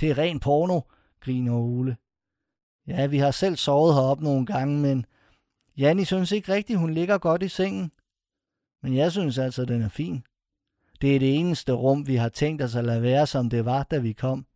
Det 0.00 0.10
er 0.10 0.18
ren 0.18 0.40
porno, 0.40 0.80
griner 1.20 1.54
Ole. 1.54 1.96
Ja, 2.86 3.06
vi 3.06 3.18
har 3.18 3.30
selv 3.30 3.56
sovet 3.56 3.94
heroppe 3.94 4.24
nogle 4.24 4.46
gange, 4.46 4.78
men 4.78 5.06
Janni 5.76 6.04
synes 6.04 6.32
ikke 6.32 6.52
rigtigt, 6.52 6.78
hun 6.78 6.94
ligger 6.94 7.18
godt 7.18 7.42
i 7.42 7.48
sengen. 7.48 7.92
Men 8.82 8.96
jeg 8.96 9.12
synes 9.12 9.38
altså, 9.38 9.64
den 9.64 9.82
er 9.82 9.88
fin. 9.88 10.24
Det 11.00 11.14
er 11.14 11.18
det 11.18 11.34
eneste 11.36 11.72
rum, 11.72 12.06
vi 12.06 12.16
har 12.16 12.28
tænkt 12.28 12.62
os 12.62 12.76
at 12.76 12.84
lade 12.84 13.02
være, 13.02 13.26
som 13.26 13.50
det 13.50 13.64
var, 13.64 13.82
da 13.82 13.98
vi 13.98 14.12
kom. 14.12 14.46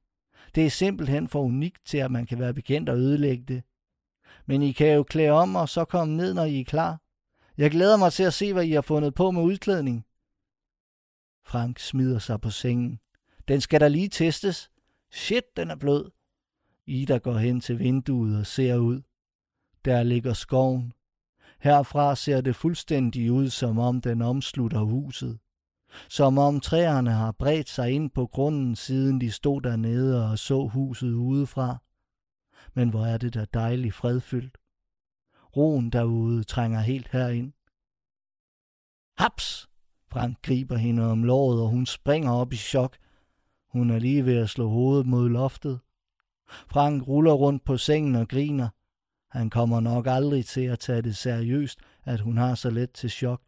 Det 0.54 0.66
er 0.66 0.70
simpelthen 0.70 1.28
for 1.28 1.42
unikt 1.42 1.86
til, 1.86 1.98
at 1.98 2.10
man 2.10 2.26
kan 2.26 2.38
være 2.38 2.54
bekendt 2.54 2.88
og 2.88 2.96
ødelægge 2.96 3.44
det. 3.44 3.62
Men 4.46 4.62
I 4.62 4.72
kan 4.72 4.94
jo 4.94 5.02
klæde 5.02 5.30
om 5.30 5.56
og 5.56 5.68
så 5.68 5.84
komme 5.84 6.16
ned, 6.16 6.34
når 6.34 6.44
I 6.44 6.60
er 6.60 6.64
klar. 6.64 7.00
Jeg 7.58 7.70
glæder 7.70 7.96
mig 7.96 8.12
til 8.12 8.22
at 8.22 8.34
se, 8.34 8.52
hvad 8.52 8.64
I 8.64 8.72
har 8.72 8.80
fundet 8.80 9.14
på 9.14 9.30
med 9.30 9.42
udklædning. 9.42 10.06
Frank 11.46 11.78
smider 11.78 12.18
sig 12.18 12.40
på 12.40 12.50
sengen. 12.50 13.00
Den 13.48 13.60
skal 13.60 13.80
da 13.80 13.88
lige 13.88 14.08
testes. 14.08 14.70
Shit, 15.10 15.56
den 15.56 15.70
er 15.70 15.76
blød. 15.76 16.10
Ida 16.86 17.16
går 17.16 17.38
hen 17.38 17.60
til 17.60 17.78
vinduet 17.78 18.38
og 18.38 18.46
ser 18.46 18.76
ud. 18.76 19.02
Der 19.84 20.02
ligger 20.02 20.32
skoven. 20.32 20.92
Herfra 21.60 22.16
ser 22.16 22.40
det 22.40 22.56
fuldstændig 22.56 23.32
ud, 23.32 23.50
som 23.50 23.78
om 23.78 24.00
den 24.00 24.22
omslutter 24.22 24.80
huset. 24.80 25.38
Som 26.08 26.38
om 26.38 26.60
træerne 26.60 27.10
har 27.10 27.32
bredt 27.32 27.68
sig 27.68 27.90
ind 27.90 28.10
på 28.10 28.26
grunden, 28.26 28.76
siden 28.76 29.20
de 29.20 29.30
stod 29.30 29.60
dernede 29.60 30.30
og 30.30 30.38
så 30.38 30.66
huset 30.66 31.12
udefra. 31.12 31.78
Men 32.74 32.88
hvor 32.88 33.06
er 33.06 33.18
det 33.18 33.34
da 33.34 33.46
dejligt 33.54 33.94
fredfyldt. 33.94 34.58
Roen 35.56 35.90
derude 35.90 36.44
trænger 36.44 36.80
helt 36.80 37.08
herind. 37.08 37.52
Haps! 39.18 39.68
Frank 40.08 40.42
griber 40.42 40.76
hende 40.76 41.10
om 41.10 41.24
låret, 41.24 41.62
og 41.62 41.68
hun 41.68 41.86
springer 41.86 42.32
op 42.32 42.52
i 42.52 42.56
chok. 42.56 42.96
Hun 43.68 43.90
er 43.90 43.98
lige 43.98 44.26
ved 44.26 44.36
at 44.36 44.50
slå 44.50 44.68
hovedet 44.68 45.06
mod 45.06 45.28
loftet. 45.28 45.80
Frank 46.48 47.08
ruller 47.08 47.32
rundt 47.32 47.64
på 47.64 47.76
sengen 47.76 48.14
og 48.14 48.28
griner. 48.28 48.68
Han 49.30 49.50
kommer 49.50 49.80
nok 49.80 50.06
aldrig 50.06 50.46
til 50.46 50.60
at 50.60 50.78
tage 50.78 51.02
det 51.02 51.16
seriøst, 51.16 51.78
at 52.04 52.20
hun 52.20 52.36
har 52.36 52.54
så 52.54 52.70
let 52.70 52.92
til 52.92 53.10
chok. 53.10 53.42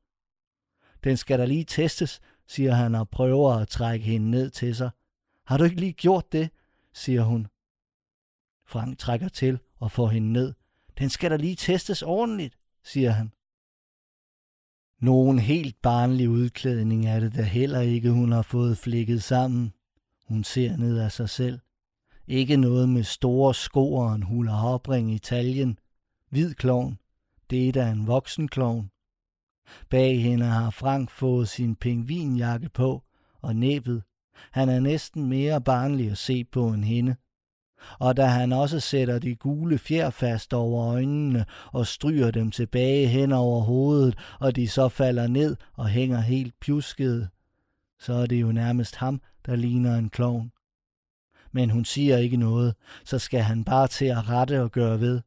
Den 1.05 1.17
skal 1.17 1.39
da 1.39 1.45
lige 1.45 1.65
testes, 1.65 2.21
siger 2.49 2.75
han 2.75 2.95
og 2.95 3.09
prøver 3.09 3.53
at 3.53 3.69
trække 3.69 4.05
hende 4.05 4.31
ned 4.31 4.51
til 4.51 4.77
sig. 4.77 4.91
Har 5.47 5.59
du 5.59 5.65
ikke 5.65 5.81
lige 5.81 5.93
gjort 5.93 6.33
det, 6.33 6.51
siger 6.93 7.23
hun. 7.23 7.47
Frank 8.67 8.99
trækker 8.99 9.29
til 9.29 9.59
og 9.81 9.91
får 9.91 10.09
hende 10.09 10.33
ned. 10.33 10.55
Den 10.99 11.11
skal 11.11 11.31
da 11.31 11.37
lige 11.37 11.57
testes 11.57 12.03
ordentligt, 12.03 12.59
siger 12.85 13.11
han. 13.11 13.33
Nogen 15.01 15.39
helt 15.39 15.83
barnlig 15.83 16.29
udklædning 16.31 17.07
er 17.07 17.21
det 17.21 17.35
da 17.35 17.43
heller 17.43 17.81
ikke, 17.81 18.11
hun 18.11 18.33
har 18.33 18.43
fået 18.43 18.79
flikket 18.79 19.23
sammen. 19.23 19.73
Hun 20.29 20.45
ser 20.45 20.77
ned 20.77 20.99
af 20.99 21.13
sig 21.13 21.29
selv. 21.29 21.61
Ikke 22.27 22.57
noget 22.57 22.89
med 22.89 23.03
store 23.03 23.55
sko 23.55 23.95
og 23.95 24.15
en 24.15 24.23
hula 24.23 24.51
hopring 24.51 25.13
i 25.13 25.19
taljen. 25.19 25.79
Hvid 26.31 26.55
klovn. 26.55 26.99
Det 27.51 27.69
er 27.69 27.73
da 27.73 27.91
en 27.91 28.07
voksen 28.07 28.49
klovn. 28.49 28.91
Bag 29.91 30.23
hende 30.23 30.47
har 30.47 30.71
Frank 30.71 31.11
fået 31.11 31.49
sin 31.49 31.77
pingvinjakke 31.77 32.69
på 32.69 33.03
og 33.43 33.57
næbet. 33.57 34.03
Han 34.53 34.69
er 34.69 34.81
næsten 34.81 35.27
mere 35.27 35.61
barnlig 35.61 36.11
at 36.11 36.19
se 36.19 36.45
på 36.45 36.69
end 36.69 36.85
hende. 36.85 37.17
Og 37.99 38.17
da 38.17 38.27
han 38.27 38.53
også 38.53 38.81
sætter 38.81 39.19
de 39.19 39.35
gule 39.35 39.79
fjer 39.79 40.11
fast 40.11 40.55
over 40.55 40.87
øjnene 40.87 41.45
og 41.73 41.87
stryger 41.87 42.31
dem 42.31 42.51
tilbage 42.51 43.07
hen 43.07 43.33
over 43.33 43.61
hovedet, 43.61 44.19
og 44.41 44.57
de 44.57 44.69
så 44.69 44.89
falder 44.89 45.27
ned 45.27 45.57
og 45.75 45.89
hænger 45.89 46.21
helt 46.21 46.55
pjuskede, 46.61 47.29
så 47.99 48.13
er 48.13 48.27
det 48.27 48.41
jo 48.41 48.53
nærmest 48.53 48.97
ham, 48.97 49.21
der 49.47 49.57
ligner 49.57 49.97
en 49.97 50.11
klovn. 50.11 50.53
Men 51.53 51.71
hun 51.71 51.85
siger 51.85 52.17
ikke 52.17 52.37
noget, 52.37 52.75
så 53.05 53.19
skal 53.19 53.41
han 53.41 53.65
bare 53.65 53.89
til 53.89 54.05
at 54.05 54.29
rette 54.29 54.63
og 54.63 54.73
gøre 54.73 55.01
ved. 55.01 55.21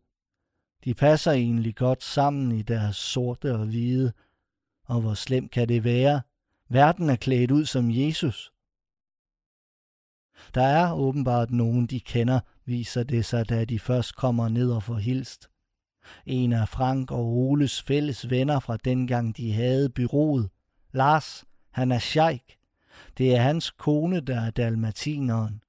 De 0.83 0.93
passer 0.93 1.31
egentlig 1.31 1.75
godt 1.75 2.03
sammen 2.03 2.51
i 2.51 2.61
deres 2.61 2.95
sorte 2.95 3.55
og 3.55 3.65
hvide, 3.65 4.11
og 4.89 5.01
hvor 5.01 5.13
slemt 5.13 5.51
kan 5.51 5.69
det 5.69 5.83
være? 5.83 6.21
Verden 6.69 7.09
er 7.09 7.15
klædt 7.15 7.51
ud 7.51 7.65
som 7.65 7.91
Jesus. 7.91 8.53
Der 10.53 10.63
er 10.63 10.93
åbenbart 10.93 11.51
nogen, 11.51 11.87
de 11.87 11.99
kender, 11.99 12.39
viser 12.65 13.03
det 13.03 13.25
sig, 13.25 13.49
da 13.49 13.65
de 13.65 13.79
først 13.79 14.15
kommer 14.15 14.49
ned 14.49 14.71
og 14.71 14.83
får 14.83 14.95
hilst. 14.95 15.49
En 16.25 16.53
af 16.53 16.69
Frank 16.69 17.11
og 17.11 17.25
Oles 17.25 17.81
fælles 17.81 18.29
venner 18.29 18.59
fra 18.59 18.77
dengang 18.77 19.37
de 19.37 19.53
havde 19.53 19.89
byrådet. 19.89 20.49
Lars, 20.91 21.45
han 21.71 21.91
er 21.91 21.99
sheik. 21.99 22.57
Det 23.17 23.35
er 23.35 23.41
hans 23.41 23.71
kone, 23.71 24.19
der 24.19 24.41
er 24.41 24.51
dalmatineren. 24.51 25.63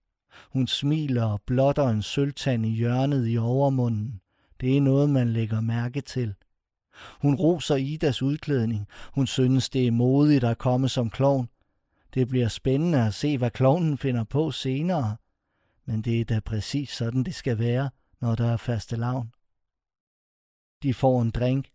Hun 0.53 0.67
smiler 0.67 1.25
og 1.25 1.41
blotter 1.47 1.89
en 1.89 2.03
sølvtand 2.03 2.67
i 2.67 2.71
hjørnet 2.71 3.29
i 3.29 3.39
overmunden. 3.39 4.21
Det 4.61 4.77
er 4.77 4.81
noget, 4.81 5.11
man 5.11 5.33
lægger 5.33 5.61
mærke 5.61 6.01
til. 6.01 6.35
Hun 7.23 7.35
roser 7.35 7.77
Idas 7.77 8.23
udklædning. 8.23 8.87
Hun 9.15 9.27
synes, 9.27 9.71
det 9.71 9.87
er 9.87 9.91
modigt 9.91 10.45
at 10.45 10.59
komme 10.59 10.89
som 10.89 11.11
klovn. 11.11 11.49
Det 12.15 12.29
bliver 12.29 12.49
spændende 12.49 13.07
at 13.07 13.15
se, 13.15 13.39
hvad 13.39 13.51
klovnen 13.51 13.99
finder 13.99 14.25
på 14.25 14.51
senere. 14.51 15.17
Men 15.87 16.03
det 16.03 16.21
er 16.21 16.25
da 16.25 16.41
præcis 16.41 16.91
sådan, 16.91 17.25
det 17.25 17.35
skal 17.35 17.59
være, 17.59 17.91
når 18.21 18.35
der 18.35 18.53
er 18.53 18.57
faste 18.57 18.97
lavn. 18.97 19.33
De 20.83 20.95
får 20.95 21.23
en 21.23 21.31
drink. 21.31 21.69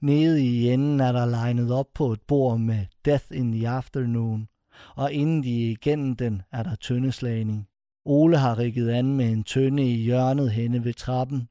Nede 0.00 0.44
i 0.44 0.68
enden 0.68 1.00
er 1.00 1.12
der 1.12 1.26
legnet 1.26 1.72
op 1.72 1.86
på 1.94 2.12
et 2.12 2.20
bord 2.20 2.58
med 2.58 2.86
Death 3.04 3.26
in 3.30 3.52
the 3.52 3.68
Afternoon, 3.68 4.48
og 4.96 5.12
inden 5.12 5.42
de 5.42 5.70
igennem 5.70 6.16
den 6.16 6.42
er 6.52 6.62
der 6.62 6.74
tøndeslagning. 6.74 7.68
Ole 8.04 8.38
har 8.38 8.58
rigget 8.58 8.90
an 8.90 9.16
med 9.16 9.32
en 9.32 9.44
tønde 9.44 9.92
i 9.92 9.96
hjørnet 9.96 10.52
henne 10.52 10.84
ved 10.84 10.94
trappen. 10.94 11.48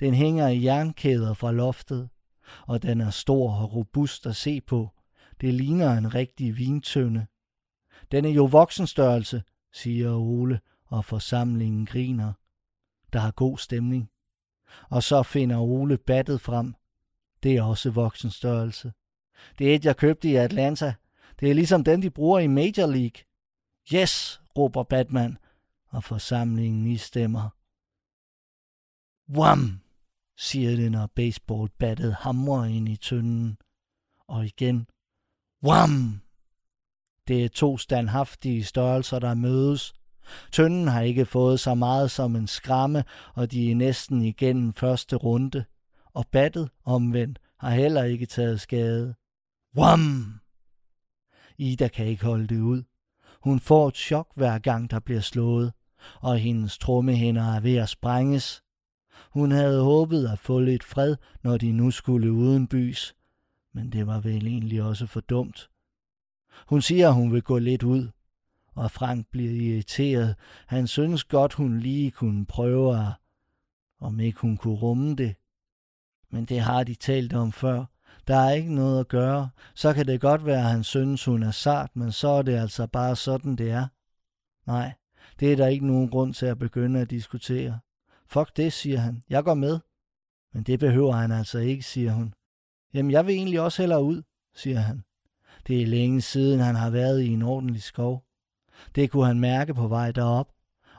Den 0.00 0.14
hænger 0.14 0.48
i 0.48 0.64
jernkæder 0.64 1.34
fra 1.34 1.52
loftet 1.52 2.08
og 2.66 2.82
den 2.82 3.00
er 3.00 3.10
stor 3.10 3.54
og 3.54 3.74
robust 3.74 4.26
at 4.26 4.36
se 4.36 4.60
på. 4.60 4.90
Det 5.40 5.54
ligner 5.54 5.92
en 5.92 6.14
rigtig 6.14 6.58
vintønde. 6.58 7.26
Den 8.12 8.24
er 8.24 8.30
jo 8.30 8.44
voksenstørrelse, 8.44 9.42
siger 9.72 10.14
Ole, 10.14 10.60
og 10.86 11.04
forsamlingen 11.04 11.86
griner. 11.86 12.32
Der 13.12 13.20
er 13.20 13.30
god 13.30 13.58
stemning. 13.58 14.10
Og 14.90 15.02
så 15.02 15.22
finder 15.22 15.58
Ole 15.58 15.98
battet 15.98 16.40
frem. 16.40 16.74
Det 17.42 17.56
er 17.56 17.62
også 17.62 17.90
voksenstørrelse. 17.90 18.92
Det 19.58 19.70
er 19.70 19.74
et, 19.74 19.84
jeg 19.84 19.96
købte 19.96 20.28
i 20.28 20.34
Atlanta. 20.34 20.94
Det 21.40 21.50
er 21.50 21.54
ligesom 21.54 21.84
den, 21.84 22.02
de 22.02 22.10
bruger 22.10 22.38
i 22.38 22.46
Major 22.46 22.86
League. 22.86 23.24
Yes, 23.94 24.42
råber 24.58 24.82
Batman, 24.82 25.38
og 25.88 26.04
forsamlingen 26.04 26.86
istemmer. 26.86 27.48
Wham! 29.38 29.81
Siger 30.42 30.76
det, 30.76 30.92
når 30.92 31.06
baseballbattet 31.06 32.14
hamrer 32.14 32.64
ind 32.64 32.88
i 32.88 32.96
tynden. 32.96 33.56
Og 34.28 34.46
igen, 34.46 34.86
wham! 35.64 36.20
Det 37.28 37.44
er 37.44 37.48
to 37.48 37.78
standhaftige 37.78 38.64
størrelser, 38.64 39.18
der 39.18 39.34
mødes. 39.34 39.94
Tønden 40.52 40.88
har 40.88 41.00
ikke 41.00 41.26
fået 41.26 41.60
så 41.60 41.74
meget 41.74 42.10
som 42.10 42.36
en 42.36 42.46
skramme, 42.46 43.04
og 43.34 43.52
de 43.52 43.70
er 43.70 43.74
næsten 43.74 44.22
igennem 44.22 44.72
første 44.72 45.16
runde. 45.16 45.64
Og 46.14 46.26
battet, 46.32 46.70
omvendt, 46.84 47.38
har 47.58 47.70
heller 47.70 48.04
ikke 48.04 48.26
taget 48.26 48.60
skade. 48.60 49.14
Wham! 49.76 50.40
Ida 51.58 51.88
kan 51.88 52.06
ikke 52.06 52.24
holde 52.24 52.46
det 52.46 52.60
ud. 52.60 52.82
Hun 53.42 53.60
får 53.60 53.88
et 53.88 53.96
chok 53.96 54.28
hver 54.36 54.58
gang, 54.58 54.90
der 54.90 55.00
bliver 55.00 55.20
slået, 55.20 55.72
og 56.20 56.38
hendes 56.38 56.78
trommehænder 56.78 57.54
er 57.54 57.60
ved 57.60 57.76
at 57.76 57.88
sprænges. 57.88 58.61
Hun 59.32 59.50
havde 59.50 59.82
håbet 59.82 60.28
at 60.28 60.38
få 60.38 60.60
lidt 60.60 60.84
fred, 60.84 61.16
når 61.42 61.56
de 61.56 61.72
nu 61.72 61.90
skulle 61.90 62.32
uden 62.32 62.66
bys, 62.66 63.14
men 63.72 63.92
det 63.92 64.06
var 64.06 64.20
vel 64.20 64.46
egentlig 64.46 64.82
også 64.82 65.06
for 65.06 65.20
dumt. 65.20 65.70
Hun 66.66 66.82
siger, 66.82 67.10
hun 67.10 67.32
vil 67.32 67.42
gå 67.42 67.58
lidt 67.58 67.82
ud, 67.82 68.08
Og 68.74 68.90
Frank 68.90 69.26
bliver 69.30 69.52
irriteret. 69.52 70.34
Han 70.66 70.86
synes 70.86 71.24
godt, 71.24 71.52
hun 71.52 71.78
lige 71.78 72.10
kunne 72.10 72.46
prøve 72.46 73.00
at, 73.00 73.12
om 74.00 74.20
ikke 74.20 74.40
hun 74.40 74.56
kunne 74.56 74.74
rumme 74.74 75.16
det. 75.16 75.34
Men 76.30 76.44
det 76.44 76.60
har 76.60 76.84
de 76.84 76.94
talt 76.94 77.32
om 77.32 77.52
før. 77.52 77.84
Der 78.26 78.36
er 78.36 78.50
ikke 78.50 78.74
noget 78.74 79.00
at 79.00 79.08
gøre. 79.08 79.50
Så 79.74 79.92
kan 79.92 80.06
det 80.06 80.20
godt 80.20 80.46
være, 80.46 80.58
at 80.58 80.70
han 80.70 80.84
synes, 80.84 81.24
hun 81.24 81.42
er 81.42 81.50
sart, 81.50 81.96
men 81.96 82.12
så 82.12 82.28
er 82.28 82.42
det 82.42 82.52
altså 82.52 82.86
bare 82.86 83.16
sådan, 83.16 83.56
det 83.56 83.70
er. 83.70 83.86
Nej, 84.66 84.92
det 85.40 85.52
er 85.52 85.56
der 85.56 85.66
ikke 85.66 85.86
nogen 85.86 86.08
grund 86.08 86.34
til 86.34 86.46
at 86.46 86.58
begynde 86.58 87.00
at 87.00 87.10
diskutere. 87.10 87.78
Fuck 88.32 88.56
det, 88.56 88.72
siger 88.72 88.98
han. 88.98 89.22
Jeg 89.28 89.44
går 89.44 89.54
med. 89.54 89.80
Men 90.52 90.62
det 90.62 90.80
behøver 90.80 91.12
han 91.12 91.32
altså 91.32 91.58
ikke, 91.58 91.82
siger 91.82 92.12
hun. 92.12 92.34
Jamen, 92.94 93.10
jeg 93.10 93.26
vil 93.26 93.34
egentlig 93.34 93.60
også 93.60 93.82
hellere 93.82 94.02
ud, 94.02 94.22
siger 94.54 94.78
han. 94.78 95.04
Det 95.66 95.82
er 95.82 95.86
længe 95.86 96.20
siden, 96.20 96.60
han 96.60 96.74
har 96.74 96.90
været 96.90 97.22
i 97.22 97.28
en 97.28 97.42
ordentlig 97.42 97.82
skov. 97.82 98.24
Det 98.94 99.10
kunne 99.10 99.26
han 99.26 99.40
mærke 99.40 99.74
på 99.74 99.88
vej 99.88 100.12
derop, 100.12 100.52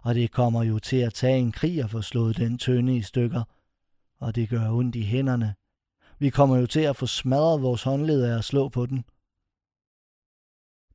og 0.04 0.16
det 0.16 0.32
kommer 0.32 0.64
jo 0.64 0.80
til 0.80 0.98
at 0.98 1.14
tage 1.14 1.40
en 1.40 1.52
krig 1.52 1.84
at 1.84 1.90
få 1.90 2.02
slået 2.02 2.38
den 2.38 2.58
tønde 2.58 2.98
i 2.98 3.02
stykker, 3.02 3.44
og 4.18 4.36
det 4.36 4.50
gør 4.50 4.72
ondt 4.72 4.96
i 4.96 5.04
hænderne. 5.04 5.56
Vi 6.20 6.30
kommer 6.30 6.58
jo 6.58 6.66
til 6.66 6.80
at 6.80 6.96
få 6.96 7.06
smadret 7.06 7.62
vores 7.62 7.84
håndled 7.84 8.24
af 8.24 8.38
at 8.38 8.44
slå 8.44 8.70
på 8.70 8.86
den. 8.86 9.06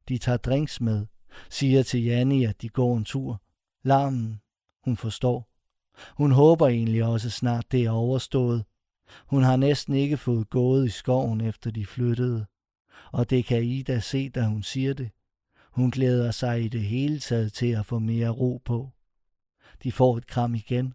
De 0.08 0.18
tager 0.18 0.38
drinks 0.38 0.80
med, 0.80 1.06
siger 1.50 1.82
til 1.82 2.04
Janni, 2.04 2.44
at 2.44 2.62
de 2.62 2.68
går 2.68 2.96
en 2.96 3.04
tur. 3.04 3.42
Larmen, 3.82 4.40
hun 4.84 4.96
forstår. 4.96 5.47
Hun 6.16 6.32
håber 6.32 6.68
egentlig 6.68 7.04
også 7.04 7.30
snart 7.30 7.72
det 7.72 7.84
er 7.84 7.90
overstået. 7.90 8.64
Hun 9.26 9.42
har 9.42 9.56
næsten 9.56 9.94
ikke 9.94 10.16
fået 10.16 10.50
gået 10.50 10.86
i 10.86 10.90
skoven 10.90 11.40
efter 11.40 11.70
de 11.70 11.86
flyttede. 11.86 12.46
Og 13.12 13.30
det 13.30 13.44
kan 13.44 13.62
Ida 13.62 14.00
se, 14.00 14.28
da 14.28 14.44
hun 14.44 14.62
siger 14.62 14.94
det. 14.94 15.10
Hun 15.72 15.90
glæder 15.90 16.30
sig 16.30 16.64
i 16.64 16.68
det 16.68 16.80
hele 16.82 17.18
taget 17.18 17.52
til 17.52 17.66
at 17.66 17.86
få 17.86 17.98
mere 17.98 18.28
ro 18.28 18.62
på. 18.64 18.90
De 19.82 19.92
får 19.92 20.16
et 20.16 20.26
kram 20.26 20.54
igen. 20.54 20.94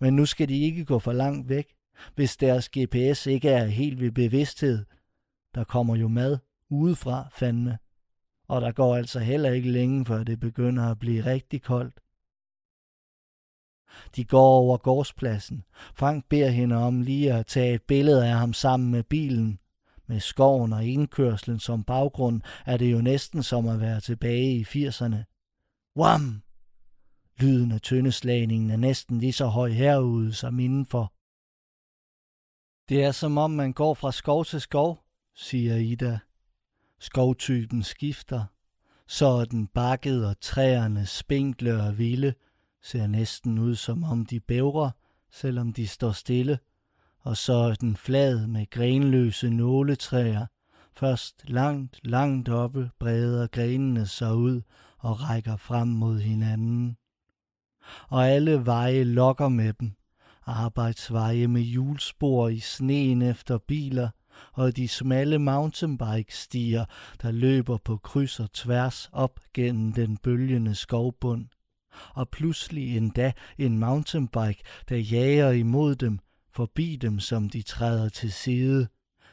Men 0.00 0.16
nu 0.16 0.26
skal 0.26 0.48
de 0.48 0.60
ikke 0.60 0.84
gå 0.84 0.98
for 0.98 1.12
langt 1.12 1.48
væk, 1.48 1.74
hvis 2.14 2.36
deres 2.36 2.68
GPS 2.68 3.26
ikke 3.26 3.48
er 3.48 3.66
helt 3.66 4.00
ved 4.00 4.12
bevidsthed. 4.12 4.84
Der 5.54 5.64
kommer 5.64 5.96
jo 5.96 6.08
mad 6.08 6.38
udefra, 6.70 7.28
fandme. 7.32 7.78
Og 8.48 8.60
der 8.60 8.72
går 8.72 8.96
altså 8.96 9.18
heller 9.18 9.50
ikke 9.50 9.70
længe, 9.70 10.06
før 10.06 10.24
det 10.24 10.40
begynder 10.40 10.90
at 10.90 10.98
blive 10.98 11.24
rigtig 11.24 11.62
koldt. 11.62 12.00
De 14.16 14.24
går 14.24 14.46
over 14.46 14.76
gårdspladsen. 14.76 15.64
Frank 15.94 16.24
beder 16.28 16.50
hende 16.50 16.76
om 16.76 17.00
lige 17.02 17.32
at 17.32 17.46
tage 17.46 17.74
et 17.74 17.82
billede 17.82 18.26
af 18.26 18.38
ham 18.38 18.52
sammen 18.52 18.90
med 18.90 19.02
bilen. 19.02 19.58
Med 20.06 20.20
skoven 20.20 20.72
og 20.72 20.84
indkørslen 20.84 21.58
som 21.58 21.84
baggrund 21.84 22.40
er 22.66 22.76
det 22.76 22.92
jo 22.92 23.00
næsten 23.00 23.42
som 23.42 23.68
at 23.68 23.80
være 23.80 24.00
tilbage 24.00 24.54
i 24.54 24.62
80'erne. 24.62 25.16
Wham! 25.96 26.42
Lyden 27.40 27.72
af 27.72 27.80
tyndeslagningen 27.80 28.70
er 28.70 28.76
næsten 28.76 29.18
lige 29.18 29.32
så 29.32 29.46
høj 29.46 29.70
herude 29.70 30.32
som 30.32 30.58
indenfor. 30.58 31.12
Det 32.88 33.04
er 33.04 33.12
som 33.12 33.38
om 33.38 33.50
man 33.50 33.72
går 33.72 33.94
fra 33.94 34.12
skov 34.12 34.44
til 34.44 34.60
skov, 34.60 34.98
siger 35.34 35.76
Ida. 35.76 36.18
Skovtypen 36.98 37.82
skifter, 37.82 38.44
så 39.06 39.26
er 39.26 39.44
den 39.44 39.66
bakket 39.66 40.26
og 40.26 40.40
træerne 40.40 41.06
spinkle 41.06 41.82
og 41.82 41.98
vilde, 41.98 42.34
ser 42.82 43.06
næsten 43.06 43.58
ud 43.58 43.74
som 43.74 44.04
om 44.04 44.26
de 44.26 44.40
bævrer, 44.40 44.90
selvom 45.30 45.72
de 45.72 45.86
står 45.86 46.12
stille, 46.12 46.58
og 47.20 47.36
så 47.36 47.52
er 47.52 47.74
den 47.74 47.96
flad 47.96 48.46
med 48.46 48.70
grenløse 48.70 49.50
nåletræer. 49.50 50.46
Først 50.94 51.50
langt, 51.50 52.00
langt 52.02 52.48
oppe 52.48 52.90
breder 52.98 53.46
grenene 53.46 54.06
sig 54.06 54.34
ud 54.34 54.62
og 54.98 55.30
rækker 55.30 55.56
frem 55.56 55.88
mod 55.88 56.20
hinanden. 56.20 56.96
Og 58.08 58.28
alle 58.28 58.66
veje 58.66 59.04
lokker 59.04 59.48
med 59.48 59.72
dem. 59.72 59.92
Arbejdsveje 60.46 61.46
med 61.46 61.62
hjulspor 61.62 62.48
i 62.48 62.58
sneen 62.58 63.22
efter 63.22 63.58
biler, 63.58 64.08
og 64.52 64.76
de 64.76 64.88
smalle 64.88 65.38
mountainbike-stier, 65.38 66.84
der 67.22 67.30
løber 67.30 67.76
på 67.76 67.96
kryds 67.96 68.40
og 68.40 68.52
tværs 68.52 69.10
op 69.12 69.40
gennem 69.54 69.92
den 69.92 70.16
bølgende 70.16 70.74
skovbund. 70.74 71.46
Og 72.14 72.28
pludselig 72.28 72.96
endda 72.96 73.32
en 73.58 73.78
mountainbike, 73.78 74.62
der 74.88 74.96
jager 74.96 75.50
imod 75.50 75.94
dem, 75.94 76.18
forbi 76.52 76.96
dem, 76.96 77.20
som 77.20 77.48
de 77.48 77.62
træder 77.62 78.08
til 78.08 78.32
side. 78.32 78.88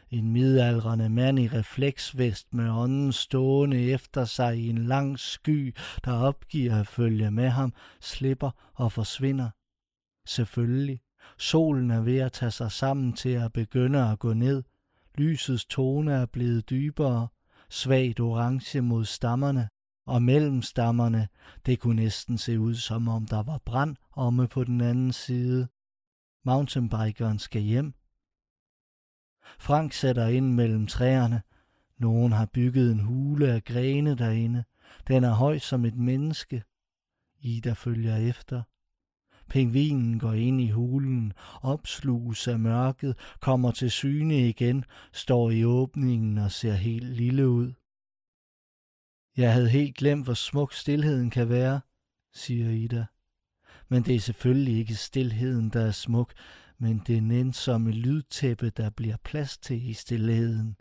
En 0.09 0.31
midaldrende 0.31 1.09
mand 1.09 1.39
i 1.39 1.47
refleksvest 1.47 2.53
med 2.53 2.69
ånden 2.69 3.13
stående 3.13 3.91
efter 3.91 4.25
sig 4.25 4.57
i 4.57 4.69
en 4.69 4.85
lang 4.85 5.19
sky, 5.19 5.75
der 6.05 6.13
opgiver 6.13 6.79
at 6.79 6.87
følge 6.87 7.31
med 7.31 7.49
ham, 7.49 7.73
slipper 8.01 8.51
og 8.73 8.91
forsvinder. 8.91 9.49
Selvfølgelig. 10.27 10.99
Solen 11.37 11.91
er 11.91 12.01
ved 12.01 12.17
at 12.17 12.31
tage 12.31 12.51
sig 12.51 12.71
sammen 12.71 13.13
til 13.13 13.29
at 13.29 13.53
begynde 13.53 14.11
at 14.11 14.19
gå 14.19 14.33
ned. 14.33 14.63
Lysets 15.17 15.65
tone 15.65 16.13
er 16.13 16.25
blevet 16.25 16.69
dybere, 16.69 17.27
svagt 17.69 18.19
orange 18.19 18.81
mod 18.81 19.05
stammerne, 19.05 19.69
og 20.07 20.21
mellem 20.21 20.61
stammerne, 20.61 21.27
det 21.65 21.79
kunne 21.79 21.95
næsten 21.95 22.37
se 22.37 22.59
ud 22.59 22.75
som 22.75 23.07
om 23.07 23.25
der 23.25 23.43
var 23.43 23.57
brand 23.65 23.95
omme 24.11 24.47
på 24.47 24.63
den 24.63 24.81
anden 24.81 25.13
side. 25.13 25.67
Mountainbikeren 26.45 27.39
skal 27.39 27.61
hjem. 27.61 27.93
Frank 29.59 29.93
sætter 29.93 30.27
ind 30.27 30.53
mellem 30.53 30.87
træerne. 30.87 31.41
Nogen 31.97 32.31
har 32.31 32.45
bygget 32.45 32.91
en 32.91 32.99
hule 32.99 33.51
af 33.51 33.63
grene 33.63 34.15
derinde. 34.15 34.63
Den 35.07 35.23
er 35.23 35.33
høj 35.33 35.57
som 35.57 35.85
et 35.85 35.95
menneske. 35.95 36.63
Ida 37.39 37.73
følger 37.73 38.15
efter. 38.15 38.63
Pingvinen 39.49 40.19
går 40.19 40.33
ind 40.33 40.61
i 40.61 40.69
hulen, 40.69 41.33
opsluges 41.61 42.47
af 42.47 42.59
mørket, 42.59 43.17
kommer 43.39 43.71
til 43.71 43.91
syne 43.91 44.49
igen, 44.49 44.85
står 45.13 45.51
i 45.51 45.65
åbningen 45.65 46.37
og 46.37 46.51
ser 46.51 46.73
helt 46.73 47.09
lille 47.09 47.49
ud. 47.49 47.73
Jeg 49.37 49.53
havde 49.53 49.69
helt 49.69 49.95
glemt, 49.95 50.23
hvor 50.23 50.33
smuk 50.33 50.73
stillheden 50.73 51.29
kan 51.29 51.49
være, 51.49 51.81
siger 52.33 52.69
Ida. 52.69 53.05
Men 53.89 54.03
det 54.03 54.15
er 54.15 54.19
selvfølgelig 54.19 54.77
ikke 54.77 54.95
stillheden, 54.95 55.69
der 55.69 55.81
er 55.81 55.91
smuk, 55.91 56.33
men 56.77 57.01
det 57.07 57.23
nænsomme 57.23 57.91
lydtæppe, 57.91 58.69
der 58.69 58.89
bliver 58.89 59.17
plads 59.23 59.57
til 59.57 59.89
i 59.89 59.93
stillheden. 59.93 60.75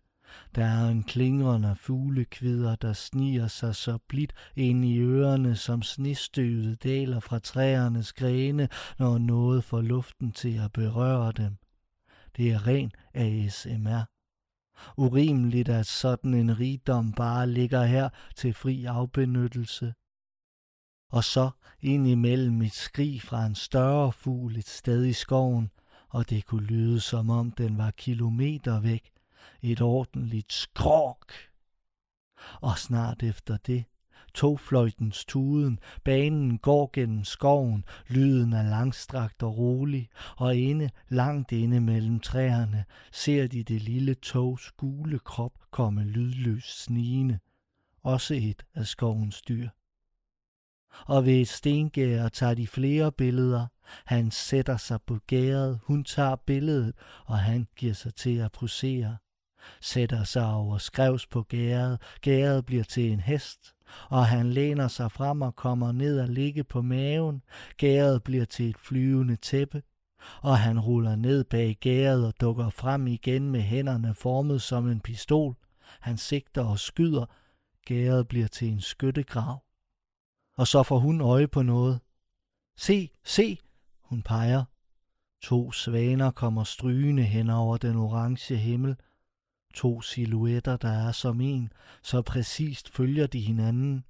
Der 0.54 0.64
er 0.64 0.88
en 0.88 1.02
klingrende 1.02 1.76
fuglekvider, 1.80 2.76
der 2.76 2.92
sniger 2.92 3.46
sig 3.48 3.74
så 3.74 3.98
blidt 4.08 4.32
ind 4.56 4.84
i 4.84 4.98
ørerne, 4.98 5.56
som 5.56 5.82
snestøvet 5.82 6.82
daler 6.82 7.20
fra 7.20 7.38
træernes 7.38 8.12
grene, 8.12 8.68
når 8.98 9.18
noget 9.18 9.64
får 9.64 9.80
luften 9.80 10.32
til 10.32 10.58
at 10.58 10.72
berøre 10.72 11.32
dem. 11.32 11.56
Det 12.36 12.52
er 12.52 12.66
ren 12.66 12.92
ASMR. 13.14 14.15
Urimeligt, 14.96 15.68
at 15.68 15.86
sådan 15.86 16.34
en 16.34 16.58
rigdom 16.58 17.12
bare 17.12 17.46
ligger 17.46 17.84
her 17.84 18.08
til 18.36 18.54
fri 18.54 18.84
afbenyttelse. 18.84 19.94
Og 21.12 21.24
så 21.24 21.50
ind 21.80 22.06
imellem 22.06 22.62
et 22.62 22.72
skrig 22.72 23.22
fra 23.22 23.46
en 23.46 23.54
større 23.54 24.12
fugl 24.12 24.56
et 24.56 24.68
sted 24.68 25.04
i 25.04 25.12
skoven, 25.12 25.70
og 26.08 26.30
det 26.30 26.46
kunne 26.46 26.66
lyde 26.66 27.00
som 27.00 27.30
om 27.30 27.50
den 27.52 27.78
var 27.78 27.90
kilometer 27.90 28.80
væk. 28.80 29.10
Et 29.62 29.80
ordentligt 29.80 30.52
skråk. 30.52 31.32
Og 32.60 32.78
snart 32.78 33.22
efter 33.22 33.56
det, 33.56 33.84
togfløjtens 34.35 35.24
tuden, 35.24 35.79
banen 36.05 36.59
går 36.59 36.90
gennem 36.92 37.24
skoven, 37.24 37.85
lyden 38.09 38.52
er 38.52 38.62
langstrakt 38.62 39.42
og 39.42 39.59
rolig, 39.59 40.09
og 40.37 40.57
inde, 40.57 40.90
langt 41.09 41.52
inde 41.52 41.81
mellem 41.81 42.20
træerne, 42.20 42.85
ser 43.12 43.46
de 43.46 43.62
det 43.62 43.83
lille 43.83 44.14
togs 44.14 44.72
gule 44.72 45.18
krop 45.18 45.52
komme 45.70 46.05
lydløst 46.05 46.83
snigende. 46.83 47.38
Også 48.02 48.35
et 48.35 48.62
af 48.74 48.87
skovens 48.87 49.42
dyr 49.42 49.68
og 51.07 51.26
ved 51.26 51.40
et 51.40 51.48
stengær 51.48 52.29
tager 52.29 52.55
de 52.55 52.66
flere 52.66 53.12
billeder. 53.12 53.66
Han 54.07 54.31
sætter 54.31 54.76
sig 54.76 54.98
på 55.07 55.18
gæret, 55.26 55.81
hun 55.83 56.05
tager 56.05 56.37
billedet, 56.37 56.94
og 57.26 57.38
han 57.38 57.66
giver 57.76 57.94
sig 57.94 58.14
til 58.14 58.37
at 58.37 58.52
posere. 58.52 59.16
Sætter 59.81 60.24
sig 60.24 60.46
over 60.46 60.79
skrevs 60.79 61.26
på 61.26 61.42
gæret, 61.42 62.02
gæret 62.20 62.66
bliver 62.66 62.85
til 62.85 63.12
en 63.12 63.20
hest, 63.20 63.74
og 64.09 64.26
han 64.26 64.50
læner 64.50 64.88
sig 64.88 65.12
frem 65.12 65.42
og 65.42 65.57
kommer 65.57 65.92
ned 65.92 66.20
og 66.20 66.29
ligge 66.29 66.64
på 66.64 66.83
maven. 66.83 67.42
Gæret 67.76 68.22
bliver 68.22 68.44
til 68.44 68.70
et 68.70 68.79
flyvende 68.79 69.37
tæppe, 69.37 69.83
og 70.42 70.59
han 70.59 70.81
ruller 70.81 71.16
ned 71.16 71.44
bag 71.44 71.76
gæret 71.81 72.26
og 72.26 72.35
dukker 72.40 72.70
frem 72.70 73.07
igen 73.07 73.50
med 73.50 73.61
hænderne 73.61 74.14
formet 74.14 74.62
som 74.62 74.88
en 74.90 75.00
pistol. 75.00 75.57
Han 76.00 76.16
sigter 76.16 76.64
og 76.64 76.79
skyder. 76.79 77.26
Gæret 77.87 78.29
bliver 78.29 78.46
til 78.46 78.68
en 78.68 78.81
skyttegrav 78.81 79.66
og 80.57 80.66
så 80.66 80.83
får 80.83 80.98
hun 80.98 81.20
øje 81.20 81.48
på 81.48 81.62
noget. 81.62 82.00
Se, 82.79 83.11
se, 83.24 83.59
hun 84.00 84.22
peger. 84.22 84.64
To 85.42 85.72
svaner 85.72 86.31
kommer 86.31 86.64
strygende 86.64 87.22
hen 87.22 87.50
over 87.50 87.76
den 87.76 87.96
orange 87.96 88.57
himmel. 88.57 88.96
To 89.76 90.00
silhuetter, 90.00 90.76
der 90.76 90.88
er 90.88 91.12
som 91.12 91.40
en, 91.40 91.72
så 92.02 92.22
præcist 92.22 92.88
følger 92.88 93.26
de 93.26 93.40
hinanden. 93.40 94.04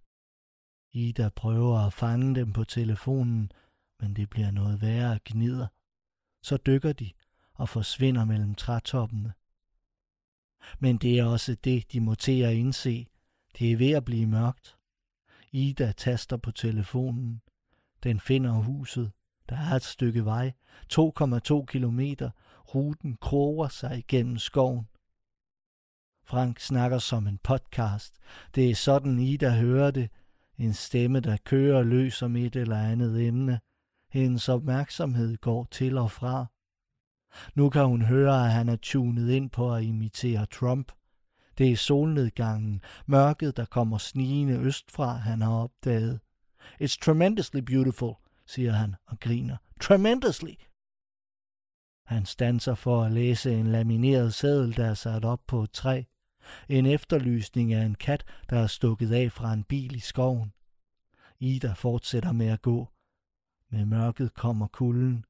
Ida 0.92 1.29
prøver 1.29 1.79
at 1.79 1.92
fange 1.92 2.35
dem 2.35 2.52
på 2.52 2.64
telefonen, 2.64 3.52
men 4.00 4.16
det 4.16 4.31
bliver 4.31 4.50
noget 4.50 4.83
værre 4.83 5.18
gnider. 5.24 5.66
Så 6.42 6.57
dykker 6.57 6.92
de 6.92 7.11
og 7.55 7.68
forsvinder 7.68 8.24
mellem 8.24 8.55
trætoppene. 8.55 9.33
Men 10.79 10.98
det 10.98 11.18
er 11.18 11.24
også 11.24 11.55
det, 11.55 11.92
de 11.92 12.00
må 12.00 12.14
til 12.14 12.40
at 12.40 12.55
indse. 12.55 13.07
Det 13.59 13.72
er 13.72 13.76
ved 13.76 13.90
at 13.90 14.05
blive 14.05 14.26
mørkt. 14.26 14.76
Ida 15.52 15.92
taster 15.92 16.37
på 16.37 16.50
telefonen. 16.52 17.42
Den 18.02 18.20
finder 18.20 18.52
huset. 18.52 19.12
Der 19.48 19.57
er 19.57 19.76
et 19.76 19.85
stykke 19.85 20.24
vej. 20.24 20.52
2,2 20.92 21.64
kilometer. 21.64 22.31
Ruten 22.74 23.16
kroger 23.16 23.68
sig 23.68 23.98
igennem 23.98 24.38
skoven. 24.38 24.88
Frank 26.29 26.61
snakker 26.61 26.99
som 26.99 27.27
en 27.27 27.39
podcast. 27.39 28.15
Det 28.55 28.71
er 28.71 28.75
sådan, 28.75 29.19
Ida 29.19 29.51
hører 29.51 29.91
det. 29.91 30.11
En 30.59 30.75
stemme, 30.75 31.21
der 31.21 31.37
kører 31.45 31.83
løs 31.83 32.23
om 32.23 32.37
et 32.37 32.57
eller 32.57 32.79
andet 32.79 33.27
emne. 33.27 33.61
Hendes 34.11 34.49
opmærksomhed 34.49 35.37
går 35.37 35.69
til 35.71 35.99
og 35.99 36.11
fra. 36.11 36.47
Nu 37.55 37.71
kan 37.71 37.85
hun 37.85 38.03
høre, 38.03 38.45
at 38.45 38.53
han 38.53 38.69
er 38.69 38.77
tunet 38.77 39.31
ind 39.31 39.51
på 39.51 39.75
at 39.75 39.83
imitere 39.83 40.47
Trump. 40.47 40.93
Det 41.59 41.73
er 41.73 41.77
solnedgangen, 41.77 42.83
mørket, 43.07 43.57
der 43.57 43.65
kommer 43.65 43.99
snigende 43.99 44.59
østfra, 44.59 45.12
han 45.12 45.41
har 45.41 45.53
opdaget. 45.53 46.21
It's 46.83 46.99
tremendously 47.03 47.61
beautiful, 47.61 48.15
siger 48.47 48.73
han 48.73 48.95
og 49.07 49.21
griner. 49.21 49.57
Tremendously! 49.81 50.55
Han 52.07 52.27
stanser 52.27 52.75
for 52.75 53.03
at 53.03 53.12
læse 53.12 53.53
en 53.53 53.67
lamineret 53.67 54.35
seddel, 54.35 54.77
der 54.77 54.87
er 54.87 54.95
sat 54.95 55.25
op 55.25 55.41
på 55.47 55.62
et 55.62 55.71
træ. 55.71 56.03
En 56.68 56.87
efterlysning 56.87 57.72
af 57.74 57.85
en 57.85 57.94
kat, 57.94 58.24
der 58.50 58.59
er 58.59 58.66
stukket 58.66 59.12
af 59.12 59.32
fra 59.32 59.52
en 59.52 59.64
bil 59.64 59.96
i 59.96 60.00
skoven. 60.00 60.52
Ida 61.40 61.72
fortsætter 61.72 62.32
med 62.32 62.46
at 62.46 62.62
gå. 62.62 62.88
Med 63.70 63.85
mørket 63.85 64.35
kommer 64.35 64.66
kulden. 64.66 65.24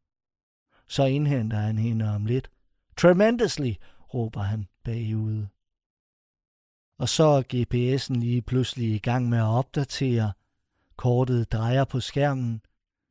Så 0.88 1.04
indhenter 1.04 1.56
han 1.56 1.78
hende 1.78 2.14
om 2.14 2.26
lidt. 2.26 2.50
Tremendously, 2.96 3.72
råber 4.14 4.42
han 4.42 4.66
bagude. 4.84 5.48
Og 6.98 7.08
så 7.08 7.24
er 7.24 7.42
GPS'en 7.42 8.20
lige 8.20 8.42
pludselig 8.42 8.94
i 8.94 8.98
gang 8.98 9.28
med 9.28 9.38
at 9.38 9.44
opdatere. 9.44 10.32
Kortet 10.96 11.52
drejer 11.52 11.84
på 11.84 12.00
skærmen. 12.00 12.60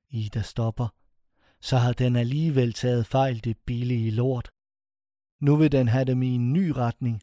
Ida 0.09 0.41
stopper. 0.41 0.87
Så 1.61 1.77
har 1.77 1.93
den 1.93 2.15
alligevel 2.15 2.73
taget 2.73 3.05
fejl 3.05 3.43
det 3.43 3.57
billige 3.65 4.11
lort. 4.11 4.49
Nu 5.39 5.55
vil 5.55 5.71
den 5.71 5.87
have 5.87 6.05
dem 6.05 6.23
i 6.23 6.27
en 6.27 6.53
ny 6.53 6.69
retning. 6.69 7.21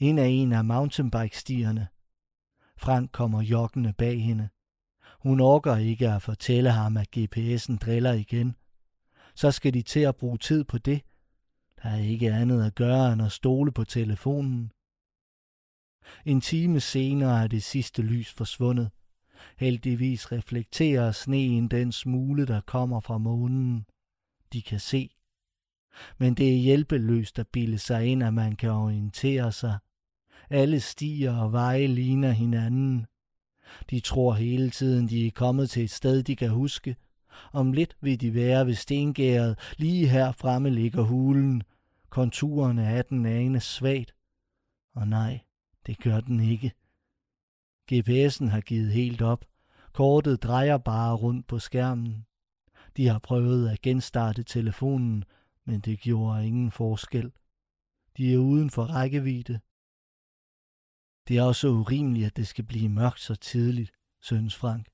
Ind 0.00 0.20
af 0.20 0.26
en 0.26 0.52
af 0.52 0.64
mountainbike-stierne. 0.64 1.88
Frank 2.78 3.12
kommer 3.12 3.42
joggende 3.42 3.92
bag 3.92 4.22
hende. 4.22 4.48
Hun 5.20 5.40
orker 5.40 5.76
ikke 5.76 6.08
at 6.08 6.22
fortælle 6.22 6.70
ham, 6.70 6.96
at 6.96 7.16
GPS'en 7.16 7.76
driller 7.76 8.12
igen. 8.12 8.56
Så 9.34 9.50
skal 9.50 9.74
de 9.74 9.82
til 9.82 10.00
at 10.00 10.16
bruge 10.16 10.38
tid 10.38 10.64
på 10.64 10.78
det. 10.78 11.02
Der 11.82 11.88
er 11.88 11.96
ikke 11.98 12.32
andet 12.32 12.64
at 12.64 12.74
gøre 12.74 13.12
end 13.12 13.22
at 13.22 13.32
stole 13.32 13.72
på 13.72 13.84
telefonen. 13.84 14.72
En 16.24 16.40
time 16.40 16.80
senere 16.80 17.42
er 17.42 17.46
det 17.46 17.62
sidste 17.62 18.02
lys 18.02 18.32
forsvundet. 18.32 18.90
Heldigvis 19.58 20.32
reflekterer 20.32 21.12
sneen 21.12 21.68
den 21.68 21.92
smule, 21.92 22.46
der 22.46 22.60
kommer 22.60 23.00
fra 23.00 23.18
månen. 23.18 23.86
De 24.52 24.62
kan 24.62 24.80
se. 24.80 25.10
Men 26.18 26.34
det 26.34 26.48
er 26.48 26.56
hjælpeløst 26.56 27.38
at 27.38 27.48
bilde 27.48 27.78
sig 27.78 28.06
ind, 28.06 28.22
at 28.22 28.34
man 28.34 28.56
kan 28.56 28.70
orientere 28.70 29.52
sig. 29.52 29.78
Alle 30.50 30.80
stier 30.80 31.36
og 31.36 31.52
veje 31.52 31.86
ligner 31.86 32.30
hinanden. 32.30 33.06
De 33.90 34.00
tror 34.00 34.34
hele 34.34 34.70
tiden, 34.70 35.08
de 35.08 35.26
er 35.26 35.30
kommet 35.30 35.70
til 35.70 35.84
et 35.84 35.90
sted, 35.90 36.22
de 36.22 36.36
kan 36.36 36.50
huske. 36.50 36.96
Om 37.52 37.72
lidt 37.72 37.96
vil 38.00 38.20
de 38.20 38.34
være 38.34 38.66
ved 38.66 38.74
stengæret. 38.74 39.58
Lige 39.76 40.08
her 40.08 40.32
fremme 40.32 40.70
ligger 40.70 41.02
hulen. 41.02 41.62
Konturerne 42.08 42.88
af 42.88 43.04
den 43.04 43.26
ane 43.26 43.60
svagt. 43.60 44.14
Og 44.94 45.08
nej, 45.08 45.40
det 45.86 45.98
gør 45.98 46.20
den 46.20 46.40
ikke. 46.40 46.72
GPS'en 47.92 48.46
har 48.46 48.60
givet 48.60 48.92
helt 48.92 49.22
op. 49.22 49.44
Kortet 49.92 50.42
drejer 50.42 50.78
bare 50.78 51.14
rundt 51.14 51.46
på 51.46 51.58
skærmen. 51.58 52.26
De 52.96 53.08
har 53.08 53.18
prøvet 53.18 53.68
at 53.68 53.80
genstarte 53.80 54.42
telefonen, 54.42 55.24
men 55.64 55.80
det 55.80 56.00
gjorde 56.00 56.46
ingen 56.46 56.70
forskel. 56.70 57.32
De 58.16 58.34
er 58.34 58.38
uden 58.38 58.70
for 58.70 58.84
rækkevidde. 58.84 59.60
Det 61.28 61.38
er 61.38 61.42
også 61.42 61.68
urimeligt, 61.68 62.26
at 62.26 62.36
det 62.36 62.46
skal 62.46 62.64
blive 62.64 62.88
mørkt 62.88 63.20
så 63.20 63.34
tidligt, 63.34 63.92
synes 64.20 64.56
Frank. 64.56 64.86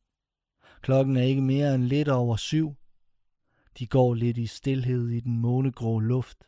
Klokken 0.80 1.16
er 1.16 1.22
ikke 1.22 1.42
mere 1.42 1.74
end 1.74 1.84
lidt 1.84 2.08
over 2.08 2.36
syv. 2.36 2.74
De 3.78 3.86
går 3.86 4.14
lidt 4.14 4.38
i 4.38 4.46
stillhed 4.46 5.08
i 5.08 5.20
den 5.20 5.38
månegrå 5.38 5.98
luft. 5.98 6.38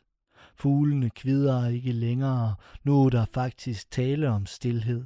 Fuglene 0.55 1.09
kvider 1.09 1.67
ikke 1.67 1.91
længere. 1.91 2.55
Nu 2.83 3.05
er 3.05 3.09
der 3.09 3.25
faktisk 3.25 3.91
tale 3.91 4.29
om 4.29 4.45
stillhed. 4.45 5.05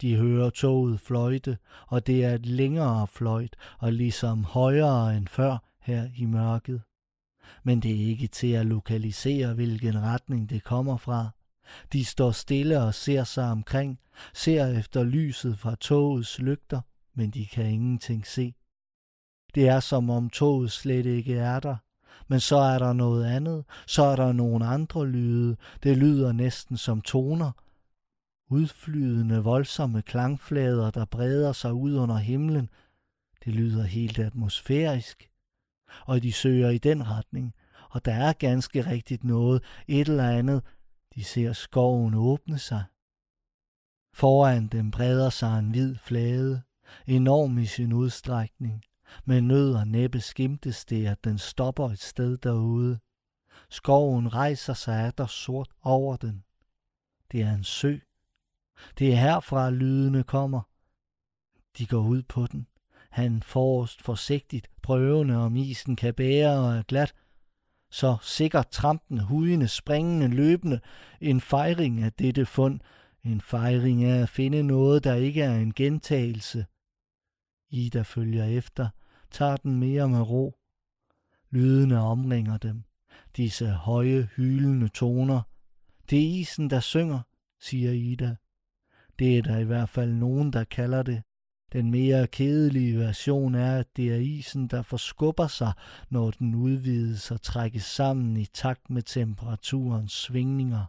De 0.00 0.16
hører 0.16 0.50
toget 0.50 1.00
fløjte, 1.00 1.58
og 1.86 2.06
det 2.06 2.24
er 2.24 2.34
et 2.34 2.46
længere 2.46 3.06
fløjt, 3.06 3.56
og 3.78 3.92
ligesom 3.92 4.44
højere 4.44 5.16
end 5.16 5.26
før 5.26 5.58
her 5.80 6.08
i 6.16 6.24
mørket. 6.24 6.82
Men 7.62 7.80
det 7.80 7.90
er 7.90 8.06
ikke 8.06 8.26
til 8.26 8.52
at 8.52 8.66
lokalisere, 8.66 9.54
hvilken 9.54 10.02
retning 10.02 10.50
det 10.50 10.64
kommer 10.64 10.96
fra. 10.96 11.30
De 11.92 12.04
står 12.04 12.30
stille 12.30 12.82
og 12.82 12.94
ser 12.94 13.24
sig 13.24 13.50
omkring, 13.50 13.98
ser 14.34 14.66
efter 14.66 15.04
lyset 15.04 15.58
fra 15.58 15.74
togets 15.74 16.38
lygter, 16.38 16.80
men 17.14 17.30
de 17.30 17.46
kan 17.46 17.66
ingenting 17.66 18.26
se. 18.26 18.54
Det 19.54 19.68
er 19.68 19.80
som 19.80 20.10
om 20.10 20.30
toget 20.30 20.72
slet 20.72 21.06
ikke 21.06 21.34
er 21.34 21.60
der. 21.60 21.76
Men 22.28 22.40
så 22.40 22.56
er 22.56 22.78
der 22.78 22.92
noget 22.92 23.24
andet, 23.24 23.64
så 23.86 24.02
er 24.02 24.16
der 24.16 24.32
nogle 24.32 24.66
andre 24.66 25.06
lyde. 25.06 25.56
Det 25.82 25.96
lyder 25.96 26.32
næsten 26.32 26.76
som 26.76 27.00
toner. 27.00 27.52
Udflydende, 28.50 29.42
voldsomme 29.42 30.02
klangflader, 30.02 30.90
der 30.90 31.04
breder 31.04 31.52
sig 31.52 31.72
ud 31.72 31.94
under 31.94 32.16
himlen. 32.16 32.68
Det 33.44 33.54
lyder 33.54 33.82
helt 33.82 34.18
atmosfærisk. 34.18 35.28
Og 36.06 36.22
de 36.22 36.32
søger 36.32 36.70
i 36.70 36.78
den 36.78 37.10
retning, 37.10 37.54
og 37.90 38.04
der 38.04 38.14
er 38.14 38.32
ganske 38.32 38.90
rigtigt 38.90 39.24
noget, 39.24 39.62
et 39.88 40.08
eller 40.08 40.30
andet. 40.30 40.62
De 41.18 41.24
ser 41.24 41.52
skoven 41.52 42.14
åbne 42.14 42.58
sig. 42.58 42.84
Foran 44.14 44.68
dem 44.68 44.90
breder 44.90 45.30
sig 45.30 45.58
en 45.58 45.70
hvid 45.70 45.96
flade, 45.96 46.62
enorm 47.06 47.58
i 47.58 47.66
sin 47.66 47.92
udstrækning. 47.92 48.82
Med 49.24 49.40
nød 49.40 49.74
og 49.74 49.88
næppe 49.88 50.20
skimtes 50.20 50.84
det, 50.84 51.06
at 51.06 51.24
den 51.24 51.38
stopper 51.38 51.90
et 51.90 51.98
sted 51.98 52.36
derude. 52.36 52.98
Skoven 53.70 54.34
rejser 54.34 54.74
sig 54.74 54.94
af 55.06 55.12
der 55.12 55.26
sort 55.26 55.68
over 55.82 56.16
den. 56.16 56.44
Det 57.32 57.42
er 57.42 57.54
en 57.54 57.64
sø. 57.64 57.98
Det 58.98 59.12
er 59.12 59.16
herfra 59.16 59.70
lydene 59.70 60.22
kommer. 60.22 60.62
De 61.78 61.86
går 61.86 62.08
ud 62.08 62.22
på 62.22 62.46
den. 62.46 62.66
Han 63.10 63.42
forrest 63.42 64.02
forsigtigt, 64.02 64.70
prøvende 64.82 65.36
om 65.36 65.56
isen 65.56 65.96
kan 65.96 66.14
bære 66.14 66.58
og 66.58 66.76
er 66.76 66.82
glat. 66.82 67.14
Så 67.90 68.16
sikkert 68.22 68.68
trampende, 68.68 69.22
hudende, 69.22 69.68
springende, 69.68 70.28
løbende. 70.28 70.80
En 71.20 71.40
fejring 71.40 72.02
af 72.02 72.12
dette 72.12 72.46
fund. 72.46 72.80
En 73.24 73.40
fejring 73.40 74.04
af 74.04 74.22
at 74.22 74.28
finde 74.28 74.62
noget, 74.62 75.04
der 75.04 75.14
ikke 75.14 75.42
er 75.42 75.56
en 75.56 75.74
gentagelse– 75.74 76.66
Ida 77.70 78.02
følger 78.02 78.44
efter, 78.44 78.88
tager 79.30 79.56
den 79.56 79.76
mere 79.76 80.08
med 80.08 80.20
ro. 80.20 80.54
Lydene 81.50 82.00
omringer 82.00 82.58
dem. 82.58 82.84
Disse 83.36 83.68
høje, 83.68 84.28
hylende 84.36 84.88
toner. 84.88 85.42
Det 86.10 86.18
er 86.18 86.40
isen, 86.40 86.70
der 86.70 86.80
synger, 86.80 87.20
siger 87.60 87.92
Ida. 87.92 88.36
Det 89.18 89.38
er 89.38 89.42
der 89.42 89.58
i 89.58 89.64
hvert 89.64 89.88
fald 89.88 90.12
nogen, 90.12 90.52
der 90.52 90.64
kalder 90.64 91.02
det. 91.02 91.22
Den 91.72 91.90
mere 91.90 92.26
kedelige 92.26 92.98
version 92.98 93.54
er, 93.54 93.78
at 93.78 93.96
det 93.96 94.12
er 94.12 94.16
isen, 94.16 94.66
der 94.66 94.82
forskubber 94.82 95.46
sig, 95.46 95.72
når 96.10 96.30
den 96.30 96.54
udvides 96.54 97.30
og 97.30 97.42
trækkes 97.42 97.84
sammen 97.84 98.36
i 98.36 98.44
takt 98.44 98.90
med 98.90 99.02
temperaturens 99.02 100.12
svingninger. 100.12 100.86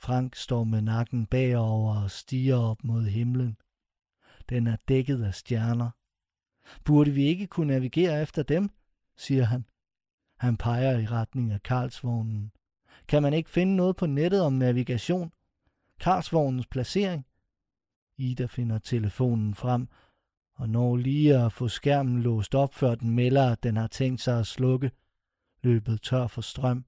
Frank 0.00 0.36
står 0.36 0.64
med 0.64 0.82
nakken 0.82 1.26
bagover 1.26 2.02
og 2.02 2.10
stiger 2.10 2.56
op 2.56 2.84
mod 2.84 3.02
himlen. 3.02 3.56
Den 4.48 4.66
er 4.66 4.76
dækket 4.88 5.22
af 5.22 5.34
stjerner. 5.34 5.90
Burde 6.84 7.10
vi 7.10 7.24
ikke 7.24 7.46
kunne 7.46 7.66
navigere 7.72 8.22
efter 8.22 8.42
dem, 8.42 8.70
siger 9.16 9.44
han. 9.44 9.64
Han 10.38 10.56
peger 10.56 10.98
i 10.98 11.06
retning 11.06 11.52
af 11.52 11.62
Karlsvognen. 11.62 12.52
Kan 13.08 13.22
man 13.22 13.32
ikke 13.32 13.50
finde 13.50 13.76
noget 13.76 13.96
på 13.96 14.06
nettet 14.06 14.42
om 14.42 14.52
navigation? 14.52 15.32
Karlsvognens 16.00 16.66
placering? 16.66 17.27
Ida 18.18 18.46
finder 18.46 18.78
telefonen 18.78 19.54
frem 19.54 19.88
og 20.58 20.68
når 20.68 20.96
lige 20.96 21.38
at 21.38 21.52
få 21.52 21.68
skærmen 21.68 22.22
låst 22.22 22.54
op, 22.54 22.74
før 22.74 22.94
den 22.94 23.10
melder, 23.10 23.52
at 23.52 23.62
den 23.62 23.76
har 23.76 23.86
tænkt 23.86 24.20
sig 24.20 24.38
at 24.38 24.46
slukke. 24.46 24.90
Løbet 25.62 26.02
tør 26.02 26.26
for 26.26 26.40
strøm. 26.40 26.84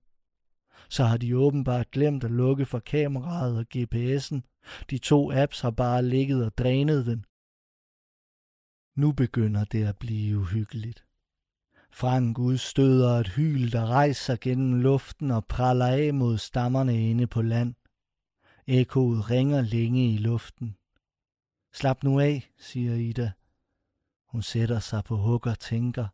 Så 0.88 1.04
har 1.04 1.16
de 1.16 1.36
åbenbart 1.36 1.90
glemt 1.90 2.24
at 2.24 2.30
lukke 2.30 2.66
for 2.66 2.78
kameraet 2.78 3.58
og 3.58 3.66
GPS'en. 3.76 4.40
De 4.90 4.98
to 4.98 5.32
apps 5.32 5.60
har 5.60 5.70
bare 5.70 6.02
ligget 6.02 6.44
og 6.44 6.58
drænet 6.58 7.06
den. 7.06 7.24
Nu 8.96 9.12
begynder 9.12 9.64
det 9.64 9.84
at 9.84 9.98
blive 9.98 10.38
uhyggeligt. 10.38 11.04
Frank 11.92 12.38
udstøder 12.38 13.10
et 13.10 13.28
hyl, 13.28 13.72
der 13.72 13.86
rejser 13.86 14.36
gennem 14.40 14.80
luften 14.80 15.30
og 15.30 15.46
praller 15.46 15.86
af 15.86 16.14
mod 16.14 16.38
stammerne 16.38 17.10
inde 17.10 17.26
på 17.26 17.42
land. 17.42 17.74
Ekkoet 18.66 19.30
ringer 19.30 19.60
længe 19.60 20.14
i 20.14 20.16
luften. 20.16 20.76
Slap 21.72 22.04
nu 22.04 22.20
af, 22.20 22.50
siger 22.58 22.94
Ida. 22.94 23.32
Hun 24.28 24.42
sætter 24.42 24.78
sig 24.78 25.04
på 25.04 25.16
huk 25.16 25.46
og 25.46 25.58
tænker. 25.58 26.06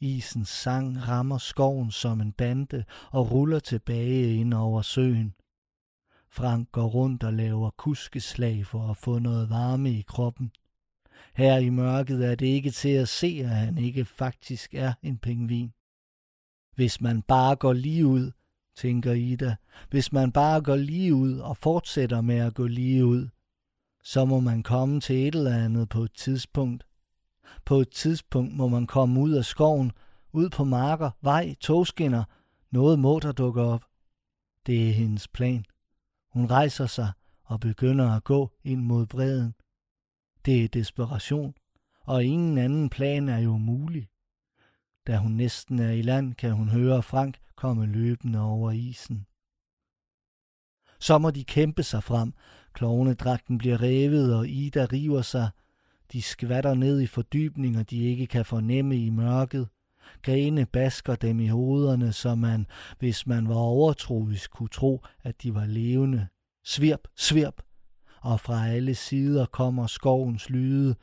Isens 0.00 0.48
sang 0.48 1.08
rammer 1.08 1.38
skoven 1.38 1.90
som 1.90 2.20
en 2.20 2.32
bande 2.32 2.84
og 3.10 3.30
ruller 3.30 3.58
tilbage 3.58 4.34
ind 4.34 4.54
over 4.54 4.82
søen. 4.82 5.34
Frank 6.30 6.72
går 6.72 6.86
rundt 6.86 7.24
og 7.24 7.32
laver 7.32 7.70
kuskeslag 7.70 8.66
for 8.66 8.90
at 8.90 8.96
få 8.96 9.18
noget 9.18 9.50
varme 9.50 9.90
i 9.90 10.02
kroppen. 10.02 10.52
Her 11.34 11.56
i 11.56 11.70
mørket 11.70 12.26
er 12.26 12.34
det 12.34 12.46
ikke 12.46 12.70
til 12.70 12.88
at 12.88 13.08
se, 13.08 13.40
at 13.44 13.50
han 13.50 13.78
ikke 13.78 14.04
faktisk 14.04 14.74
er 14.74 14.92
en 15.02 15.18
pingvin. 15.18 15.72
Hvis 16.74 17.00
man 17.00 17.22
bare 17.22 17.56
går 17.56 17.72
lige 17.72 18.06
ud, 18.06 18.30
tænker 18.76 19.12
Ida, 19.12 19.56
hvis 19.90 20.12
man 20.12 20.32
bare 20.32 20.62
går 20.62 20.76
lige 20.76 21.14
ud 21.14 21.38
og 21.38 21.56
fortsætter 21.56 22.20
med 22.20 22.36
at 22.36 22.54
gå 22.54 22.66
lige 22.66 23.06
ud, 23.06 23.28
så 24.08 24.24
må 24.24 24.40
man 24.40 24.62
komme 24.62 25.00
til 25.00 25.28
et 25.28 25.34
eller 25.34 25.64
andet 25.64 25.88
på 25.88 26.02
et 26.02 26.12
tidspunkt. 26.12 26.86
På 27.64 27.80
et 27.80 27.90
tidspunkt 27.90 28.56
må 28.56 28.68
man 28.68 28.86
komme 28.86 29.20
ud 29.20 29.32
af 29.32 29.44
skoven, 29.44 29.92
ud 30.32 30.50
på 30.50 30.64
marker, 30.64 31.10
vej, 31.20 31.54
togskinner. 31.54 32.24
Noget 32.70 32.98
må 32.98 33.18
der 33.18 33.32
dukke 33.32 33.62
op. 33.62 33.84
Det 34.66 34.88
er 34.88 34.92
hendes 34.92 35.28
plan. 35.28 35.64
Hun 36.32 36.50
rejser 36.50 36.86
sig 36.86 37.12
og 37.44 37.60
begynder 37.60 38.10
at 38.10 38.24
gå 38.24 38.50
ind 38.64 38.82
mod 38.82 39.06
bredden. 39.06 39.54
Det 40.44 40.64
er 40.64 40.68
desperation, 40.68 41.54
og 42.00 42.24
ingen 42.24 42.58
anden 42.58 42.90
plan 42.90 43.28
er 43.28 43.38
jo 43.38 43.56
mulig. 43.56 44.08
Da 45.06 45.16
hun 45.16 45.32
næsten 45.32 45.78
er 45.78 45.90
i 45.90 46.02
land, 46.02 46.34
kan 46.34 46.52
hun 46.52 46.68
høre 46.68 47.02
Frank 47.02 47.38
komme 47.56 47.86
løbende 47.86 48.40
over 48.40 48.70
isen. 48.70 49.26
Så 51.00 51.18
må 51.18 51.30
de 51.30 51.44
kæmpe 51.44 51.82
sig 51.82 52.02
frem. 52.02 52.32
Klovnedragten 52.78 53.58
bliver 53.58 53.82
revet, 53.82 54.36
og 54.36 54.48
Ida 54.48 54.86
river 54.92 55.22
sig. 55.22 55.48
De 56.12 56.22
skvatter 56.22 56.74
ned 56.74 57.00
i 57.00 57.06
fordybninger, 57.06 57.82
de 57.82 58.02
ikke 58.02 58.26
kan 58.26 58.44
fornemme 58.44 58.96
i 58.96 59.10
mørket. 59.10 59.68
Grene 60.22 60.66
basker 60.66 61.14
dem 61.14 61.40
i 61.40 61.46
hovederne, 61.46 62.12
så 62.12 62.34
man, 62.34 62.66
hvis 62.98 63.26
man 63.26 63.48
var 63.48 63.54
overtroisk, 63.54 64.50
kunne 64.50 64.68
tro, 64.68 65.02
at 65.24 65.42
de 65.42 65.54
var 65.54 65.66
levende. 65.66 66.26
Svirp, 66.64 67.00
svirp, 67.16 67.62
og 68.20 68.40
fra 68.40 68.68
alle 68.68 68.94
sider 68.94 69.46
kommer 69.46 69.86
skovens 69.86 70.50
lyde. 70.50 70.94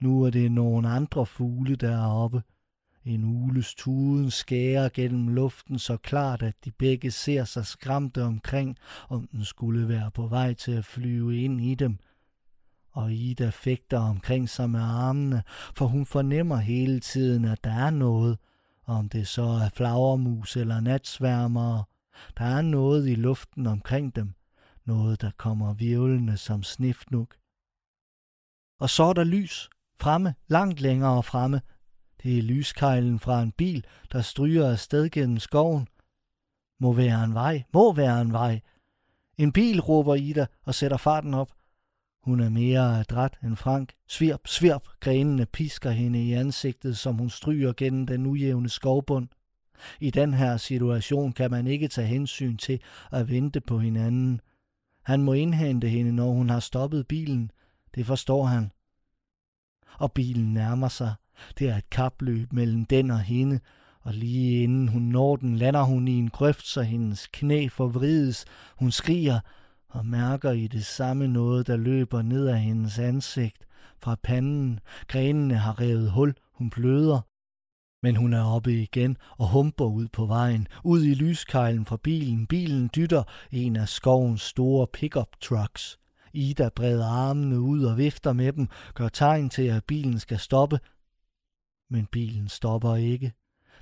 Nu 0.00 0.22
er 0.22 0.30
det 0.30 0.52
nogle 0.52 0.88
andre 0.88 1.26
fugle 1.26 1.76
deroppe. 1.76 2.42
En 3.06 3.24
ules 3.24 3.74
tuden 3.74 4.30
skærer 4.30 4.88
gennem 4.88 5.28
luften 5.28 5.78
så 5.78 5.96
klart, 5.96 6.42
at 6.42 6.64
de 6.64 6.70
begge 6.70 7.10
ser 7.10 7.44
sig 7.44 7.66
skræmte 7.66 8.22
omkring, 8.22 8.76
om 9.08 9.26
den 9.26 9.44
skulle 9.44 9.88
være 9.88 10.10
på 10.10 10.26
vej 10.26 10.54
til 10.54 10.72
at 10.72 10.84
flyve 10.84 11.36
ind 11.36 11.60
i 11.60 11.74
dem. 11.74 11.98
Og 12.90 13.12
Ida 13.12 13.48
fægter 13.48 13.98
omkring 13.98 14.48
sig 14.48 14.70
med 14.70 14.80
armene, 14.80 15.42
for 15.74 15.86
hun 15.86 16.06
fornemmer 16.06 16.56
hele 16.56 17.00
tiden, 17.00 17.44
at 17.44 17.64
der 17.64 17.72
er 17.72 17.90
noget, 17.90 18.38
om 18.84 19.08
det 19.08 19.28
så 19.28 19.42
er 19.42 19.68
flagermus 19.68 20.56
eller 20.56 20.80
natsværmere. 20.80 21.84
Der 22.38 22.44
er 22.44 22.62
noget 22.62 23.08
i 23.08 23.14
luften 23.14 23.66
omkring 23.66 24.16
dem, 24.16 24.34
noget 24.84 25.20
der 25.20 25.30
kommer 25.36 25.74
virvlende 25.74 26.36
som 26.36 26.62
snifnuk. 26.62 27.36
Og 28.80 28.90
så 28.90 29.02
er 29.02 29.12
der 29.12 29.24
lys, 29.24 29.70
fremme, 30.00 30.34
langt 30.48 30.80
længere 30.80 31.22
fremme. 31.22 31.60
Det 32.26 32.38
er 32.38 32.42
lyskejlen 32.42 33.18
fra 33.18 33.42
en 33.42 33.52
bil, 33.52 33.86
der 34.12 34.22
stryger 34.22 34.70
afsted 34.70 35.10
gennem 35.10 35.38
skoven. 35.38 35.88
Må 36.80 36.92
være 36.92 37.24
en 37.24 37.34
vej, 37.34 37.62
må 37.72 37.92
være 37.92 38.20
en 38.20 38.32
vej. 38.32 38.60
En 39.38 39.52
bil, 39.52 39.80
råber 39.80 40.14
Ida 40.14 40.46
og 40.64 40.74
sætter 40.74 40.96
farten 40.96 41.34
op. 41.34 41.52
Hun 42.22 42.40
er 42.40 42.48
mere 42.48 43.00
adræt 43.00 43.38
end 43.44 43.56
Frank. 43.56 43.92
Svirp, 44.08 44.40
svirp, 44.46 44.82
grenene 45.00 45.46
pisker 45.46 45.90
hende 45.90 46.24
i 46.24 46.32
ansigtet, 46.32 46.98
som 46.98 47.14
hun 47.14 47.30
stryger 47.30 47.72
gennem 47.76 48.06
den 48.06 48.26
ujævne 48.26 48.68
skovbund. 48.68 49.28
I 50.00 50.10
den 50.10 50.34
her 50.34 50.56
situation 50.56 51.32
kan 51.32 51.50
man 51.50 51.66
ikke 51.66 51.88
tage 51.88 52.08
hensyn 52.08 52.56
til 52.56 52.80
at 53.12 53.30
vente 53.30 53.60
på 53.60 53.78
hinanden. 53.78 54.40
Han 55.02 55.22
må 55.22 55.32
indhente 55.32 55.88
hende, 55.88 56.12
når 56.12 56.32
hun 56.32 56.50
har 56.50 56.60
stoppet 56.60 57.06
bilen. 57.06 57.50
Det 57.94 58.06
forstår 58.06 58.44
han. 58.44 58.72
Og 59.98 60.12
bilen 60.12 60.54
nærmer 60.54 60.88
sig. 60.88 61.14
Det 61.58 61.68
er 61.68 61.76
et 61.76 61.90
kapløb 61.90 62.52
mellem 62.52 62.84
den 62.84 63.10
og 63.10 63.20
hende, 63.20 63.60
og 64.00 64.14
lige 64.14 64.62
inden 64.62 64.88
hun 64.88 65.02
når 65.02 65.36
den, 65.36 65.56
lander 65.56 65.82
hun 65.82 66.08
i 66.08 66.12
en 66.12 66.30
grøft, 66.30 66.66
så 66.66 66.82
hendes 66.82 67.26
knæ 67.26 67.68
forvrides. 67.68 68.44
Hun 68.78 68.90
skriger 68.90 69.40
og 69.88 70.06
mærker 70.06 70.50
i 70.50 70.66
det 70.66 70.86
samme 70.86 71.28
noget, 71.28 71.66
der 71.66 71.76
løber 71.76 72.22
ned 72.22 72.46
af 72.46 72.60
hendes 72.60 72.98
ansigt. 72.98 73.66
Fra 74.02 74.16
panden, 74.22 74.80
grenene 75.08 75.54
har 75.54 75.80
revet 75.80 76.10
hul, 76.10 76.34
hun 76.52 76.70
bløder. 76.70 77.20
Men 78.02 78.16
hun 78.16 78.32
er 78.32 78.44
oppe 78.44 78.82
igen 78.82 79.16
og 79.38 79.48
humper 79.48 79.84
ud 79.84 80.08
på 80.12 80.26
vejen, 80.26 80.68
ud 80.84 81.04
i 81.04 81.14
lyskejlen 81.14 81.84
fra 81.84 81.96
bilen. 81.96 82.46
Bilen 82.46 82.90
dytter 82.96 83.22
en 83.52 83.76
af 83.76 83.88
skovens 83.88 84.42
store 84.42 84.86
pickup 84.92 85.28
trucks. 85.40 85.98
Ida 86.32 86.68
breder 86.76 87.06
armene 87.06 87.60
ud 87.60 87.84
og 87.84 87.98
vifter 87.98 88.32
med 88.32 88.52
dem, 88.52 88.68
gør 88.94 89.08
tegn 89.08 89.48
til, 89.48 89.62
at 89.62 89.84
bilen 89.84 90.18
skal 90.18 90.38
stoppe. 90.38 90.78
Men 91.90 92.06
bilen 92.06 92.48
stopper 92.48 92.94
ikke. 92.94 93.32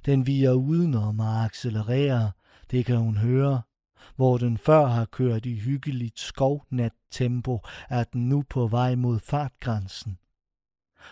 Den 0.07 0.27
viger 0.27 0.53
udenom 0.53 1.21
og 1.21 1.45
accelererer. 1.45 2.31
Det 2.71 2.87
kan 2.87 2.97
hun 2.97 3.17
høre. 3.17 3.63
Hvor 4.17 4.39
den 4.39 4.59
før 4.59 4.87
har 4.87 5.05
kørt 5.05 5.47
i 5.47 5.55
hyggeligt 5.55 6.21
skovnat-tempo, 6.21 7.61
er 7.91 8.05
den 8.05 8.29
nu 8.29 8.45
på 8.51 8.67
vej 8.67 8.95
mod 8.95 9.19
fartgrænsen. 9.19 10.19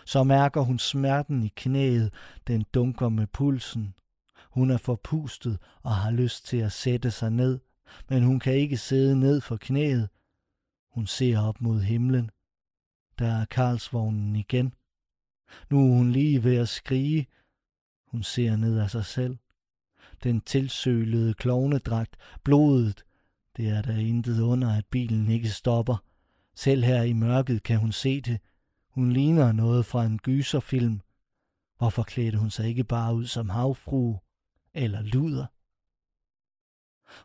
Så 0.05 0.23
mærker 0.23 0.61
hun 0.61 0.79
smerten 0.79 1.43
i 1.43 1.51
knæet, 1.55 2.13
den 2.47 2.65
dunker 2.73 3.09
med 3.09 3.27
pulsen. 3.27 3.93
Hun 4.49 4.71
er 4.71 4.77
forpustet 4.77 5.57
og 5.81 5.95
har 5.95 6.11
lyst 6.11 6.45
til 6.45 6.57
at 6.57 6.71
sætte 6.71 7.11
sig 7.11 7.31
ned, 7.31 7.59
men 8.09 8.23
hun 8.23 8.39
kan 8.39 8.53
ikke 8.53 8.77
sidde 8.77 9.19
ned 9.19 9.41
for 9.41 9.57
knæet. 9.57 10.09
Hun 10.91 11.07
ser 11.07 11.39
op 11.39 11.61
mod 11.61 11.81
himlen. 11.81 12.29
Der 13.19 13.41
er 13.41 13.45
Karlsvognen 13.45 14.35
igen. 14.35 14.73
Nu 15.69 15.79
er 15.79 15.97
hun 15.97 16.11
lige 16.11 16.43
ved 16.43 16.57
at 16.57 16.69
skrige. 16.69 17.27
Hun 18.07 18.23
ser 18.23 18.55
ned 18.55 18.79
af 18.79 18.89
sig 18.89 19.05
selv. 19.05 19.37
Den 20.23 20.41
tilsølede 20.41 21.33
klovnedragt, 21.33 22.17
blodet. 22.43 23.03
Det 23.57 23.69
er 23.69 23.81
der 23.81 23.95
intet 23.95 24.41
under, 24.41 24.77
at 24.77 24.85
bilen 24.85 25.29
ikke 25.29 25.49
stopper. 25.49 26.03
Selv 26.55 26.83
her 26.83 27.01
i 27.03 27.13
mørket 27.13 27.63
kan 27.63 27.79
hun 27.79 27.91
se 27.91 28.21
det. 28.21 28.39
Hun 28.89 29.11
ligner 29.11 29.51
noget 29.51 29.85
fra 29.85 30.05
en 30.05 30.19
gyserfilm. 30.19 31.01
Hvorfor 31.77 32.03
klædte 32.03 32.37
hun 32.37 32.49
sig 32.49 32.67
ikke 32.67 32.83
bare 32.83 33.15
ud 33.15 33.25
som 33.25 33.49
havfrue 33.49 34.19
eller 34.73 35.01
luder? 35.01 35.45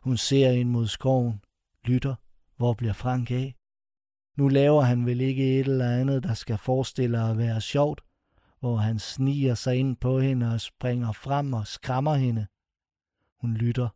Hun 0.03 0.17
ser 0.17 0.51
ind 0.51 0.69
mod 0.69 0.87
skoven, 0.87 1.41
lytter, 1.83 2.15
hvor 2.57 2.73
bliver 2.73 2.93
Frank 2.93 3.31
af? 3.31 3.55
Nu 4.37 4.47
laver 4.47 4.81
han 4.81 5.05
vel 5.05 5.21
ikke 5.21 5.59
et 5.59 5.67
eller 5.67 5.89
andet, 5.91 6.23
der 6.23 6.33
skal 6.33 6.57
forestille 6.57 7.23
at 7.23 7.37
være 7.37 7.61
sjovt, 7.61 8.01
hvor 8.59 8.77
han 8.77 8.99
sniger 8.99 9.55
sig 9.55 9.75
ind 9.75 9.97
på 9.97 10.19
hende 10.19 10.53
og 10.53 10.61
springer 10.61 11.11
frem 11.11 11.53
og 11.53 11.67
skræmmer 11.67 12.15
hende. 12.15 12.47
Hun 13.41 13.53
lytter. 13.53 13.89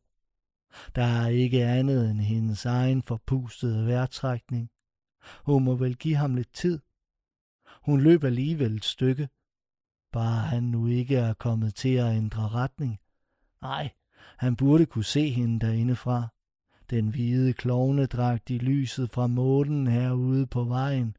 Der 0.96 1.04
er 1.04 1.28
ikke 1.28 1.66
andet 1.66 2.10
end 2.10 2.20
hendes 2.20 2.66
egen 2.66 3.02
forpustede 3.02 3.88
vejrtrækning. 3.88 4.70
Hun 5.46 5.64
må 5.64 5.76
vel 5.76 5.96
give 5.96 6.16
ham 6.16 6.36
lidt 6.36 6.54
tid. 6.54 6.80
Hun 7.86 8.02
løb 8.02 8.24
alligevel 8.24 8.76
et 8.76 8.86
stykke. 8.86 9.30
Bare 10.12 10.42
han 10.42 10.64
nu 10.64 10.88
ikke 10.88 11.16
er 11.16 11.34
kommet 11.34 11.76
til 11.76 11.94
at 11.94 12.16
ændre 12.16 12.50
retning. 12.50 13.00
Nej, 13.62 13.92
han 14.38 14.56
burde 14.56 14.86
kunne 14.86 15.04
se 15.04 15.30
hende 15.30 15.66
derindefra. 15.66 16.28
Den 16.90 17.08
hvide 17.08 17.54
klovnedragt 17.54 18.50
i 18.50 18.58
lyset 18.58 19.10
fra 19.10 19.28
månen 19.28 19.88
herude 19.88 20.48
på 20.48 20.64
vejen. 20.64 21.18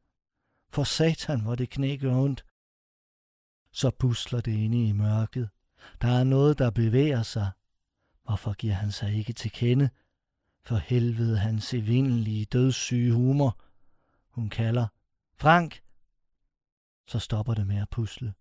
For 0.70 0.84
satan, 0.84 1.40
hvor 1.40 1.54
det 1.54 1.70
knækker 1.70 2.16
ondt. 2.16 2.44
Så 3.74 3.90
pusler 3.90 4.40
det 4.40 4.52
inde 4.52 4.88
i 4.88 4.92
mørket. 4.92 5.48
Der 6.02 6.08
er 6.08 6.24
noget, 6.24 6.58
der 6.58 6.70
bevæger 6.70 7.22
sig. 7.22 7.50
Hvorfor 8.24 8.52
giver 8.52 8.74
han 8.74 8.92
sig 8.92 9.14
ikke 9.14 9.32
til 9.32 9.50
kende? 9.50 9.90
For 10.62 10.76
helvede 10.76 11.38
hans 11.38 11.74
evindelige 11.74 12.44
dødssyge 12.44 13.12
humor. 13.12 13.60
Hun 14.30 14.50
kalder. 14.50 14.86
Frank! 15.34 15.82
Så 17.06 17.18
stopper 17.18 17.54
det 17.54 17.66
med 17.66 17.76
at 17.76 17.90
pusle. 17.90 18.34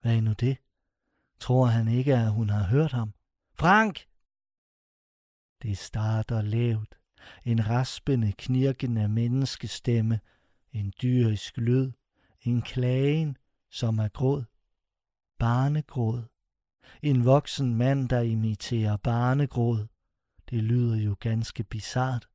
Hvad 0.00 0.16
er 0.16 0.20
nu 0.20 0.32
det? 0.32 0.56
Tror 1.40 1.66
han 1.66 1.88
ikke, 1.88 2.14
at 2.14 2.32
hun 2.32 2.50
har 2.50 2.62
hørt 2.62 2.92
ham? 2.92 3.14
Frank! 3.54 4.06
Det 5.62 5.78
starter 5.78 6.42
lavt. 6.42 6.94
En 7.44 7.68
raspende, 7.68 8.32
knirkende 8.32 9.08
menneskestemme. 9.08 10.20
En 10.72 10.92
dyrisk 11.02 11.56
lyd. 11.56 11.92
En 12.40 12.62
klagen 12.62 13.36
som 13.70 13.98
er 13.98 14.08
gråd. 14.08 14.44
Barnegråd. 15.38 16.22
En 17.02 17.24
voksen 17.24 17.74
mand, 17.74 18.08
der 18.08 18.20
imiterer 18.20 18.96
barnegråd. 18.96 19.86
Det 20.50 20.62
lyder 20.64 20.96
jo 20.96 21.16
ganske 21.20 21.64
bizart. 21.64 22.28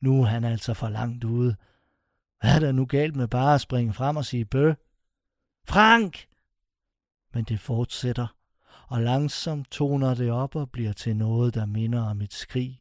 Nu 0.00 0.22
er 0.22 0.26
han 0.26 0.44
altså 0.44 0.74
for 0.74 0.88
langt 0.88 1.24
ude. 1.24 1.56
Hvad 2.40 2.54
er 2.54 2.58
der 2.58 2.72
nu 2.72 2.86
galt 2.86 3.16
med 3.16 3.28
bare 3.28 3.54
at 3.54 3.60
springe 3.60 3.92
frem 3.92 4.16
og 4.16 4.24
sige 4.24 4.44
bø? 4.44 4.72
Frank! 5.68 6.26
Men 7.34 7.44
det 7.44 7.60
fortsætter, 7.60 8.36
og 8.88 9.02
langsomt 9.02 9.70
toner 9.70 10.14
det 10.14 10.30
op 10.30 10.56
og 10.56 10.70
bliver 10.70 10.92
til 10.92 11.16
noget, 11.16 11.54
der 11.54 11.66
minder 11.66 12.02
om 12.02 12.20
et 12.20 12.32
skrig. 12.32 12.80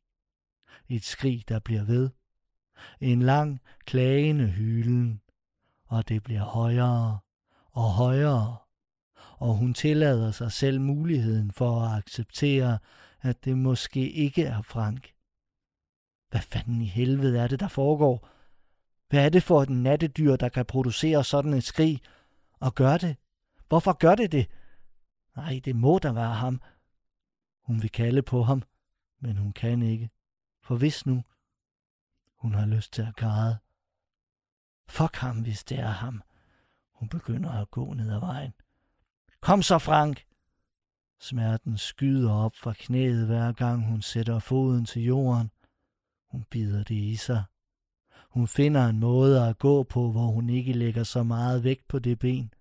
Et 0.88 1.04
skrig, 1.04 1.44
der 1.48 1.60
bliver 1.60 1.84
ved. 1.84 2.10
En 3.00 3.22
lang, 3.22 3.62
klagende 3.86 4.48
hylen, 4.48 5.22
og 5.86 6.10
det 6.10 6.24
bliver 6.24 6.44
højere 6.44 7.20
og 7.80 7.92
højere. 7.92 8.58
Og 9.38 9.56
hun 9.56 9.74
tillader 9.74 10.32
sig 10.32 10.52
selv 10.52 10.82
muligheden 10.82 11.52
for 11.52 11.82
at 11.82 11.98
acceptere, 11.98 12.80
at 13.22 13.46
det 13.46 13.58
måske 13.58 14.12
ikke 14.12 14.44
er 14.44 14.62
Frank. 14.62 15.14
Hvad 16.30 16.42
fanden 16.42 16.82
i 16.82 16.86
helvede 16.86 17.40
er 17.40 17.48
det, 17.48 17.60
der 17.60 17.68
foregår? 17.68 18.30
Hvad 19.10 19.26
er 19.26 19.30
det 19.30 19.44
for 19.44 19.62
et 19.62 19.70
nattedyr, 19.70 20.36
der 20.36 20.50
kan 20.50 20.66
producere 20.66 21.24
sådan 21.24 21.54
et 21.54 21.64
skrig? 21.64 22.02
Og 22.60 22.76
gør 22.76 22.98
det? 22.98 23.18
Hvorfor 23.68 23.94
gør 23.94 24.16
det 24.16 24.32
det? 24.32 24.48
Nej, 25.36 25.62
det 25.66 25.76
må 25.76 26.00
da 26.00 26.12
være 26.12 26.34
ham. 26.34 26.62
Hun 27.64 27.82
vil 27.82 27.92
kalde 27.92 28.22
på 28.22 28.44
ham, 28.44 28.64
men 29.20 29.38
hun 29.38 29.54
kan 29.54 29.82
ikke. 29.82 30.10
For 30.64 30.76
hvis 30.76 31.06
nu, 31.06 31.24
hun 32.36 32.54
har 32.54 32.66
lyst 32.66 32.94
til 32.94 33.02
at 33.02 33.16
græde. 33.16 33.58
Fuck 34.90 35.16
ham, 35.16 35.42
hvis 35.42 35.64
det 35.64 35.80
er 35.80 35.88
ham. 36.04 36.22
Hun 37.00 37.10
begynder 37.10 37.52
at 37.52 37.72
gå 37.72 37.94
ned 37.94 38.12
ad 38.12 38.20
vejen. 38.20 38.54
Kom 39.42 39.62
så, 39.62 39.78
Frank! 39.78 40.26
Smerten 41.20 41.78
skyder 41.78 42.32
op 42.32 42.56
fra 42.56 42.74
knæet 42.74 43.26
hver 43.26 43.52
gang 43.52 43.86
hun 43.86 44.02
sætter 44.02 44.40
foden 44.40 44.86
til 44.86 45.04
jorden. 45.04 45.52
Hun 46.32 46.44
bider 46.52 46.84
det 46.84 46.96
i 46.96 47.16
sig. 47.16 47.44
Hun 48.30 48.48
finder 48.48 48.88
en 48.88 49.00
måde 49.00 49.48
at 49.48 49.58
gå 49.58 49.84
på, 49.84 50.12
hvor 50.12 50.28
hun 50.28 50.50
ikke 50.50 50.74
lægger 50.74 51.04
så 51.04 51.24
meget 51.24 51.64
vægt 51.64 51.88
på 51.88 52.00
det 52.00 52.20
ben. 52.20 52.54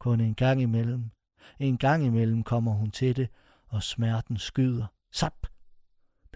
Kun 0.00 0.20
en 0.20 0.34
gang 0.34 0.62
imellem. 0.62 1.10
En 1.58 1.78
gang 1.78 2.04
imellem 2.04 2.42
kommer 2.42 2.72
hun 2.72 2.90
til 2.90 3.16
det, 3.16 3.28
og 3.66 3.82
smerten 3.82 4.38
skyder. 4.38 4.86
Sap! 5.12 5.46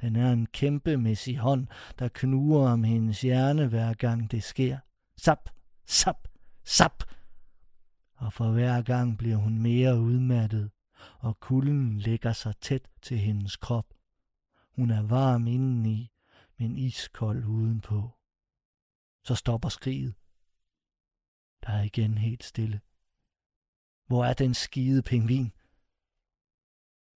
Den 0.00 0.16
er 0.16 0.33
en 0.33 0.46
kæmpemæssig 0.46 1.38
hånd, 1.38 1.66
der 1.98 2.09
knuger 2.09 2.68
om 2.68 2.85
hendes 2.85 3.20
hjerne 3.20 3.66
hver 3.66 3.94
gang 3.94 4.31
det 4.31 4.42
sker. 4.42 4.79
Sap! 5.16 5.50
Sap! 5.87 6.29
Sap! 6.66 7.02
Og 8.14 8.33
for 8.33 8.50
hver 8.50 8.83
gang 8.83 9.18
bliver 9.18 9.37
hun 9.37 9.59
mere 9.59 10.00
udmattet, 10.00 10.70
og 11.18 11.40
kulden 11.40 11.98
lægger 11.98 12.33
sig 12.33 12.57
tæt 12.61 12.88
til 13.02 13.18
hendes 13.18 13.57
krop. 13.57 13.94
Hun 14.76 14.90
er 14.90 15.02
varm 15.02 15.46
indeni, 15.46 16.12
men 16.59 16.79
iskold 16.79 17.44
udenpå. 17.44 18.11
Så 19.24 19.35
stopper 19.35 19.68
skriget. 19.68 20.14
Der 21.66 21.72
er 21.72 21.83
igen 21.83 22.18
helt 22.18 22.44
stille. 22.44 22.81
Hvor 24.07 24.24
er 24.24 24.33
den 24.35 24.55
skide 24.55 25.02
pingvin? 25.02 25.52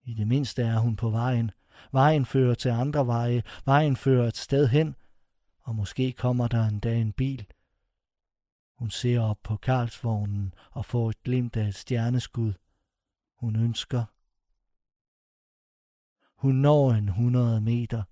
I 0.03 0.15
det 0.15 0.29
mindste 0.29 0.63
er 0.63 0.79
hun 0.79 0.97
på 0.97 1.11
vejen. 1.11 1.51
Vejen 1.93 2.27
fører 2.27 2.55
til 2.55 2.69
andre 2.69 3.07
veje. 3.07 3.43
Vejen 3.65 3.97
fører 3.97 4.29
et 4.29 4.37
sted 4.37 4.69
hen. 4.69 4.97
Og 5.61 5.75
måske 5.75 6.13
kommer 6.13 6.49
der 6.49 6.65
en 6.65 6.81
dag 6.81 7.01
en 7.01 7.13
bil. 7.13 7.47
Hun 8.81 8.91
ser 8.91 9.21
op 9.21 9.39
på 9.43 9.57
Karlsvognen 9.57 10.55
og 10.71 10.85
får 10.85 11.11
et 11.11 11.23
glimt 11.23 11.57
af 11.57 11.69
et 11.69 11.75
stjerneskud. 11.75 12.53
Hun 13.37 13.57
ønsker. 13.57 14.05
Hun 16.35 16.55
når 16.55 16.93
en 16.93 17.09
hundrede 17.09 17.61
meter, 17.61 18.03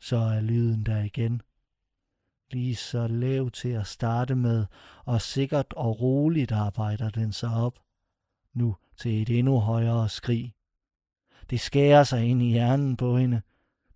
så 0.00 0.16
er 0.16 0.40
lyden 0.40 0.86
der 0.86 1.02
igen. 1.02 1.42
Lige 2.50 2.76
så 2.76 3.06
lav 3.06 3.50
til 3.50 3.68
at 3.68 3.86
starte 3.86 4.34
med, 4.34 4.66
og 5.04 5.22
sikkert 5.22 5.72
og 5.72 6.00
roligt 6.00 6.52
arbejder 6.52 7.10
den 7.10 7.32
sig 7.32 7.50
op. 7.50 7.78
Nu 8.52 8.76
til 8.96 9.22
et 9.22 9.38
endnu 9.38 9.58
højere 9.60 10.08
skrig. 10.08 10.54
Det 11.50 11.60
skærer 11.60 12.04
sig 12.04 12.24
ind 12.24 12.42
i 12.42 12.50
hjernen 12.50 12.96
på 12.96 13.16
hende. 13.16 13.42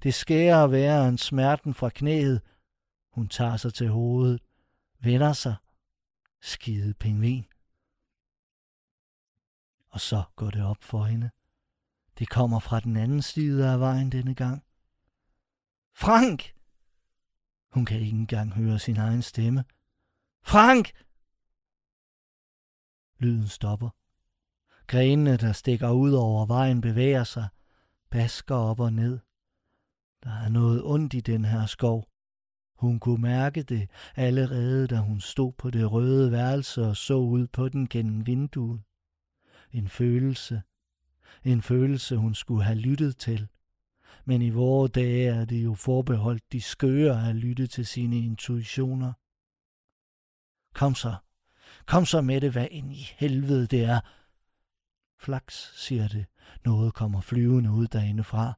Det 0.03 0.15
skærer 0.15 0.67
værre 0.67 1.09
end 1.09 1.19
smerten 1.19 1.75
fra 1.75 1.89
knæet. 1.89 2.41
Hun 3.13 3.29
tager 3.29 3.57
sig 3.57 3.75
til 3.75 3.89
hovedet, 3.89 4.41
vender 5.01 5.33
sig. 5.33 5.55
Skide 6.43 6.95
pingvin. 6.95 7.47
Og 9.89 10.01
så 10.01 10.23
går 10.37 10.51
det 10.51 10.65
op 10.65 10.83
for 10.83 11.05
hende. 11.05 11.31
Det 12.19 12.29
kommer 12.29 12.59
fra 12.59 12.81
den 12.81 12.97
anden 12.97 13.23
side 13.23 13.71
af 13.71 13.81
vejen 13.81 14.13
denne 14.13 14.35
gang. 14.35 14.65
Frank! 15.93 16.55
Hun 17.73 17.85
kan 17.85 18.01
ikke 18.01 18.17
engang 18.17 18.53
høre 18.53 18.79
sin 18.79 18.97
egen 18.97 19.23
stemme. 19.23 19.65
Frank! 20.43 20.93
Lyden 23.19 23.49
stopper. 23.49 23.91
Grenene, 24.87 25.37
der 25.37 25.53
stikker 25.53 25.91
ud 25.91 26.13
over 26.13 26.47
vejen, 26.47 26.81
bevæger 26.81 27.25
sig, 27.25 27.49
basker 28.11 28.55
op 28.55 28.81
og 28.81 28.93
ned. 28.93 29.19
Der 30.25 30.31
er 30.31 30.49
noget 30.49 30.83
ondt 30.85 31.15
i 31.15 31.21
den 31.21 31.45
her 31.45 31.67
skov. 31.67 32.10
Hun 32.81 33.01
kunne 33.01 33.23
mærke 33.23 33.63
det 33.63 33.91
allerede, 34.17 34.87
da 34.87 34.97
hun 34.97 35.21
stod 35.21 35.53
på 35.53 35.71
det 35.71 35.93
røde 35.93 36.33
værelse 36.33 36.83
og 36.83 36.97
så 36.97 37.15
ud 37.15 37.47
på 37.47 37.69
den 37.69 37.89
gennem 37.89 38.27
vinduet. 38.27 38.81
En 39.73 39.89
følelse. 39.89 40.63
En 41.45 41.63
følelse, 41.63 42.17
hun 42.17 42.35
skulle 42.35 42.65
have 42.65 42.79
lyttet 42.79 43.17
til. 43.17 43.49
Men 44.25 44.43
i 44.43 44.51
vore 44.51 44.89
dage 44.89 45.29
er 45.29 45.45
det 45.45 45.65
jo 45.65 45.75
forbeholdt 45.75 46.53
de 46.53 46.61
skøre 46.61 47.29
at 47.29 47.37
lytte 47.37 47.67
til 47.67 47.87
sine 47.87 48.19
intuitioner. 48.19 49.13
Kom 50.75 50.95
så. 50.95 51.15
Kom 51.87 52.05
så 52.07 52.21
med 52.21 52.41
det, 52.41 52.53
hvad 52.53 52.67
ind 52.71 52.93
i 52.93 53.11
helvede 53.19 53.67
det 53.67 53.85
er, 53.85 54.01
Flaks, 55.19 55.73
siger 55.77 56.09
det. 56.09 56.27
Noget 56.65 56.95
kommer 56.95 57.21
flyvende 57.21 57.71
ud 57.71 57.87
derindefra. 57.87 58.53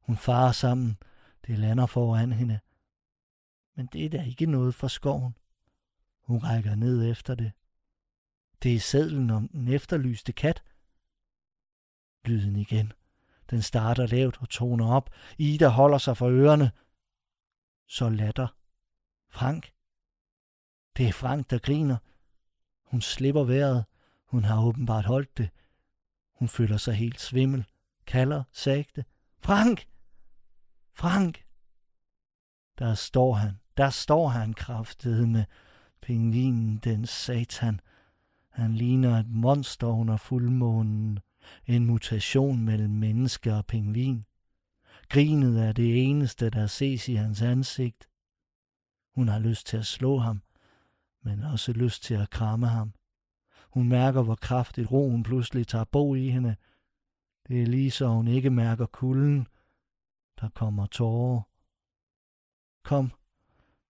Hun 0.00 0.16
farer 0.16 0.52
sammen. 0.52 0.98
Det 1.46 1.58
lander 1.58 1.86
foran 1.86 2.32
hende. 2.32 2.58
Men 3.76 3.86
det 3.86 4.04
er 4.04 4.10
da 4.10 4.22
ikke 4.22 4.46
noget 4.46 4.74
fra 4.74 4.88
skoven. 4.88 5.36
Hun 6.20 6.38
rækker 6.38 6.74
ned 6.74 7.10
efter 7.10 7.34
det. 7.34 7.52
Det 8.62 8.74
er 8.74 8.80
sædlen 8.80 9.30
om 9.30 9.48
den 9.48 9.68
efterlyste 9.68 10.32
kat. 10.32 10.62
Lyden 12.24 12.56
igen. 12.56 12.92
Den 13.50 13.62
starter 13.62 14.06
lavt 14.06 14.40
og 14.40 14.48
toner 14.48 14.88
op. 14.88 15.10
Ida 15.38 15.68
holder 15.68 15.98
sig 15.98 16.16
for 16.16 16.28
ørerne. 16.28 16.72
Så 17.86 18.08
latter. 18.08 18.48
Frank. 19.28 19.72
Det 20.96 21.08
er 21.08 21.12
Frank, 21.12 21.50
der 21.50 21.58
griner. 21.58 21.96
Hun 22.82 23.00
slipper 23.00 23.44
vejret. 23.44 23.84
Hun 24.24 24.44
har 24.44 24.64
åbenbart 24.64 25.04
holdt 25.04 25.38
det. 25.38 25.50
Hun 26.32 26.48
føler 26.48 26.76
sig 26.76 26.94
helt 26.94 27.20
svimmel, 27.20 27.64
kalder 28.06 28.44
sagte. 28.52 29.04
Frank! 29.38 29.88
Frank! 30.92 31.46
Der 32.78 32.94
står 32.94 33.34
han, 33.34 33.60
der 33.76 33.90
står 33.90 34.28
han 34.28 34.54
kraftede 34.54 35.26
med 35.26 35.44
pingvinen, 36.00 36.78
den 36.78 37.06
satan. 37.06 37.80
Han 38.48 38.74
ligner 38.74 39.18
et 39.18 39.28
monster 39.28 39.86
under 39.86 40.16
fuldmånen, 40.16 41.18
en 41.66 41.86
mutation 41.86 42.60
mellem 42.60 42.90
menneske 42.90 43.54
og 43.54 43.66
pingvin. 43.66 44.24
Grinet 45.08 45.64
er 45.64 45.72
det 45.72 46.04
eneste, 46.04 46.50
der 46.50 46.66
ses 46.66 47.08
i 47.08 47.14
hans 47.14 47.42
ansigt. 47.42 48.08
Hun 49.14 49.28
har 49.28 49.38
lyst 49.38 49.66
til 49.66 49.76
at 49.76 49.86
slå 49.86 50.18
ham, 50.18 50.42
men 51.22 51.42
også 51.42 51.72
lyst 51.72 52.02
til 52.02 52.14
at 52.14 52.30
kramme 52.30 52.66
ham. 52.66 52.92
Hun 53.70 53.88
mærker, 53.88 54.22
hvor 54.22 54.34
kraftigt 54.34 54.90
roen 54.90 55.22
pludselig 55.22 55.66
tager 55.66 55.84
bo 55.84 56.14
i 56.14 56.28
hende. 56.28 56.56
Det 57.48 57.62
er 57.62 57.66
lige 57.66 57.90
så 57.90 58.08
hun 58.08 58.28
ikke 58.28 58.50
mærker 58.50 58.86
kulden. 58.86 59.46
Der 60.40 60.48
kommer 60.48 60.86
tårer. 60.86 61.42
Kom, 62.82 63.12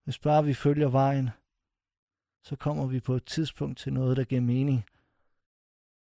hvis 0.07 0.19
bare 0.19 0.45
vi 0.45 0.53
følger 0.53 0.87
vejen, 0.87 1.29
så 2.43 2.55
kommer 2.55 2.85
vi 2.85 2.99
på 2.99 3.15
et 3.15 3.25
tidspunkt 3.25 3.77
til 3.77 3.93
noget, 3.93 4.17
der 4.17 4.23
giver 4.23 4.41
mening. 4.41 4.83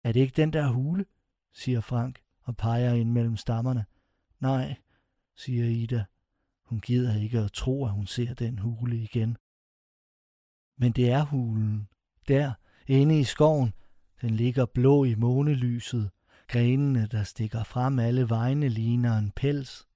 Er 0.04 0.12
det 0.12 0.20
ikke 0.20 0.36
den 0.36 0.54
der 0.54 0.68
hule? 0.68 1.06
siger 1.52 1.82
Frank 1.82 2.22
og 2.42 2.58
peger 2.58 2.94
ind 2.94 3.12
mellem 3.12 3.38
stammerne. 3.38 3.86
Nej, 4.40 4.76
siger 5.36 5.66
Ida. 5.66 6.06
Hun 6.66 6.80
gider 6.80 7.20
ikke 7.20 7.40
at 7.40 7.52
tro, 7.52 7.86
at 7.86 7.92
hun 7.92 8.08
ser 8.08 8.34
den 8.34 8.60
hule 8.60 8.98
igen. 8.98 9.38
Men 10.78 10.92
det 10.92 11.12
er 11.12 11.24
hulen. 11.24 11.88
Der, 12.28 12.54
Inde 12.88 13.20
i 13.20 13.24
skoven, 13.24 13.74
den 14.22 14.30
ligger 14.30 14.66
blå 14.66 15.04
i 15.04 15.16
månelyset. 15.16 16.12
Grenene, 16.48 17.08
der 17.08 17.24
stikker 17.24 17.64
frem 17.64 18.00
alle 18.00 18.30
vegne, 18.30 18.70
ligner 18.70 19.18
en 19.18 19.32
pels. 19.32 19.88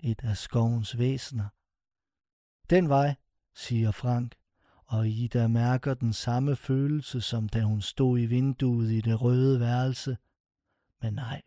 Et 0.00 0.24
af 0.24 0.36
skovens 0.36 0.98
væsener. 0.98 1.48
Den 2.70 2.88
vej, 2.88 3.14
siger 3.54 3.90
Frank, 3.90 4.34
og 4.86 5.08
Ida 5.08 5.48
mærker 5.48 5.94
den 5.94 6.12
samme 6.12 6.56
følelse, 6.56 7.20
som 7.20 7.48
da 7.48 7.62
hun 7.62 7.80
stod 7.80 8.18
i 8.18 8.26
vinduet 8.26 8.90
i 8.90 9.00
det 9.00 9.22
røde 9.22 9.60
værelse. 9.60 10.16
Men 11.02 11.14
nej, 11.14 11.42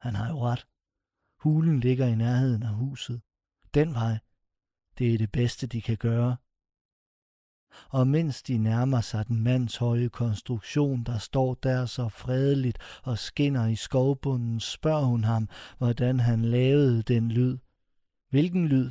han 0.00 0.14
har 0.14 0.28
jo 0.28 0.38
ret. 0.40 0.66
Hulen 1.38 1.80
ligger 1.80 2.06
i 2.06 2.14
nærheden 2.14 2.62
af 2.62 2.74
huset. 2.74 3.22
Den 3.74 3.94
vej. 3.94 4.18
Det 4.98 5.14
er 5.14 5.18
det 5.18 5.32
bedste, 5.32 5.66
de 5.66 5.82
kan 5.82 5.96
gøre. 5.96 6.36
Og 7.88 8.08
mens 8.08 8.42
de 8.42 8.58
nærmer 8.58 9.00
sig 9.00 9.26
den 9.26 9.40
mandshøje 9.40 10.08
konstruktion, 10.08 11.04
der 11.04 11.18
står 11.18 11.54
der 11.54 11.86
så 11.86 12.08
fredeligt 12.08 12.78
og 13.02 13.18
skinner 13.18 13.66
i 13.66 13.76
skovbunden, 13.76 14.60
spørger 14.60 15.04
hun 15.04 15.24
ham, 15.24 15.48
hvordan 15.78 16.20
han 16.20 16.44
lavede 16.44 17.02
den 17.02 17.32
lyd. 17.32 17.58
Hvilken 18.30 18.68
lyd? 18.68 18.90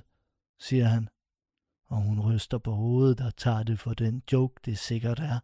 siger 0.60 0.88
han 0.88 1.10
og 1.96 2.02
hun 2.02 2.20
ryster 2.20 2.58
på 2.58 2.72
hovedet 2.72 3.22
og 3.22 3.36
tager 3.36 3.64
det 3.64 3.80
for 3.80 3.94
den 3.94 4.24
joke, 4.32 4.56
det 4.66 4.78
sikkert 4.78 5.20
er. 5.20 5.40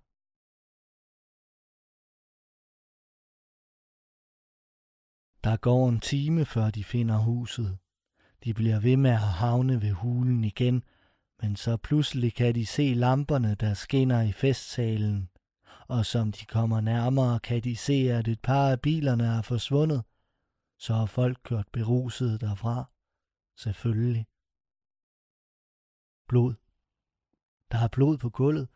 Der 5.43 5.57
går 5.57 5.89
en 5.89 5.99
time, 5.99 6.45
før 6.45 6.69
de 6.69 6.83
finder 6.83 7.17
huset. 7.17 7.77
De 8.43 8.53
bliver 8.53 8.79
ved 8.79 8.97
med 8.97 9.11
at 9.11 9.17
havne 9.43 9.81
ved 9.81 9.91
hulen 9.91 10.43
igen, 10.43 10.83
men 11.41 11.55
så 11.55 11.77
pludselig 11.77 12.33
kan 12.33 12.55
de 12.55 12.65
se 12.65 12.93
lamperne, 12.93 13.55
der 13.55 13.73
skinner 13.73 14.21
i 14.21 14.31
festsalen. 14.31 15.29
Og 15.87 16.05
som 16.05 16.31
de 16.31 16.45
kommer 16.45 16.81
nærmere, 16.81 17.39
kan 17.39 17.63
de 17.63 17.75
se, 17.75 17.93
at 17.93 18.27
et 18.27 18.41
par 18.41 18.71
af 18.71 18.81
bilerne 18.81 19.23
er 19.23 19.41
forsvundet. 19.41 20.03
Så 20.79 20.93
har 20.93 21.05
folk 21.05 21.37
kørt 21.43 21.67
beruset 21.73 22.41
derfra. 22.41 22.91
Selvfølgelig 23.57 24.25
blod. 26.31 26.53
Der 27.71 27.77
er 27.77 27.87
blod 27.87 28.17
på 28.17 28.29
gulvet. 28.29 28.67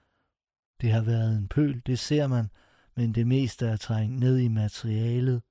Det 0.82 0.92
har 0.92 1.02
været 1.02 1.38
en 1.38 1.48
pøl, 1.48 1.82
det 1.86 2.00
ser 2.00 2.28
man, 2.28 2.50
men 2.96 3.16
det 3.16 3.28
meste 3.28 3.68
er 3.68 3.78
trængt 3.78 4.20
ned 4.20 4.38
i 4.38 4.48
materialet. 4.48 5.42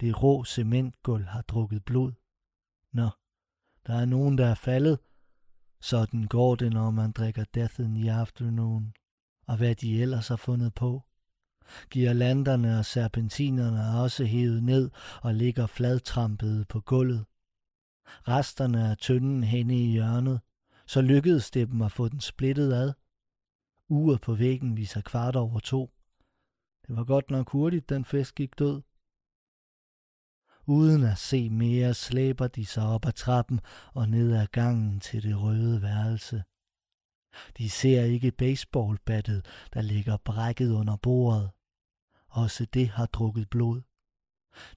Det 0.00 0.22
rå 0.22 0.44
cementgulv 0.44 1.24
har 1.24 1.42
drukket 1.42 1.84
blod. 1.84 2.12
Nå, 2.92 3.08
der 3.86 3.94
er 3.94 4.04
nogen, 4.04 4.38
der 4.38 4.46
er 4.46 4.54
faldet. 4.54 4.98
Sådan 5.80 6.24
går 6.24 6.54
det, 6.54 6.72
når 6.72 6.90
man 6.90 7.12
drikker 7.12 7.44
Death 7.54 7.80
in 7.80 7.94
the 7.94 8.12
Afternoon. 8.12 8.94
Og 9.46 9.56
hvad 9.56 9.74
de 9.74 10.02
ellers 10.02 10.28
har 10.28 10.36
fundet 10.36 10.74
på. 10.74 11.02
Girlanderne 11.90 12.78
og 12.78 12.84
serpentinerne 12.84 13.78
er 13.78 14.02
også 14.02 14.24
hævet 14.24 14.62
ned 14.62 14.90
og 15.22 15.34
ligger 15.34 15.66
fladtrampede 15.66 16.64
på 16.64 16.80
gulvet. 16.80 17.24
Resterne 18.06 18.90
af 18.90 18.96
tynden 18.96 19.44
henne 19.44 19.78
i 19.78 19.90
hjørnet 19.90 20.40
så 20.86 21.00
lykkedes 21.00 21.50
det 21.50 21.68
dem 21.68 21.82
at 21.82 21.92
få 21.92 22.08
den 22.08 22.20
splittet 22.20 22.72
ad. 22.72 22.92
Uret 23.88 24.20
på 24.20 24.34
væggen 24.34 24.76
viser 24.76 25.00
kvart 25.00 25.36
over 25.36 25.60
to. 25.60 25.90
Det 26.86 26.96
var 26.96 27.04
godt 27.04 27.30
nok 27.30 27.50
hurtigt, 27.50 27.88
den 27.88 28.04
fisk 28.04 28.34
gik 28.34 28.58
død. 28.58 28.82
Uden 30.66 31.02
at 31.02 31.18
se 31.18 31.50
mere, 31.50 31.94
slæber 31.94 32.48
de 32.48 32.66
sig 32.66 32.86
op 32.86 33.06
ad 33.06 33.12
trappen 33.12 33.60
og 33.94 34.08
ned 34.08 34.36
ad 34.36 34.46
gangen 34.46 35.00
til 35.00 35.22
det 35.22 35.40
røde 35.40 35.82
værelse. 35.82 36.44
De 37.58 37.70
ser 37.70 38.02
ikke 38.02 38.30
baseballbattet, 38.30 39.46
der 39.74 39.82
ligger 39.82 40.16
brækket 40.16 40.70
under 40.72 40.96
bordet. 40.96 41.50
Også 42.28 42.64
det 42.64 42.88
har 42.88 43.06
drukket 43.06 43.50
blod. 43.50 43.82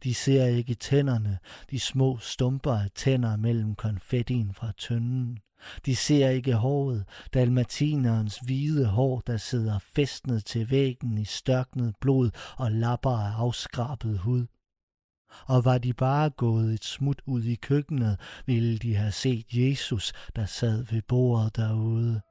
De 0.04 0.14
ser 0.14 0.46
ikke 0.46 0.76
tænderne, 0.76 1.40
de 1.70 1.80
små 1.80 2.18
stumper 2.18 2.74
af 2.74 2.92
tænder 2.92 3.36
mellem 3.36 3.76
konfettien 3.76 4.54
fra 4.54 4.72
tønden. 4.72 5.40
De 5.86 5.96
ser 5.96 6.30
ikke 6.30 6.54
håret, 6.54 7.06
dalmatinerens 7.34 8.40
hvide 8.46 8.86
hår, 8.86 9.22
der 9.28 9.38
sidder 9.38 9.80
festnet 9.80 10.46
til 10.46 10.72
væggen 10.72 11.18
i 11.18 11.26
størknet 11.26 11.94
blod 12.02 12.30
og 12.58 12.72
lapper 12.72 13.12
af 13.12 13.32
afskrabet 13.38 14.18
hud. 14.20 14.46
Og 15.46 15.66
var 15.66 15.78
de 15.78 15.94
bare 15.94 16.30
gået 16.30 16.74
et 16.74 16.86
smut 16.86 17.22
ud 17.26 17.44
i 17.44 17.56
køkkenet, 17.56 18.20
ville 18.46 18.78
de 18.78 18.96
have 18.96 19.12
set 19.12 19.46
Jesus, 19.54 20.14
der 20.36 20.46
sad 20.46 20.86
ved 20.92 21.02
bordet 21.08 21.56
derude. 21.56 22.22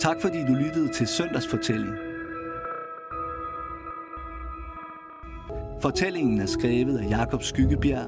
Tak 0.00 0.16
fordi 0.22 0.38
du 0.46 0.52
lyttede 0.52 0.92
til 0.92 1.06
Søndagsfortælling. 1.06 2.09
Fortællingen 5.80 6.40
er 6.40 6.46
skrevet 6.46 6.98
af 6.98 7.10
Jakob 7.10 7.42
Skyggebjerg 7.42 8.06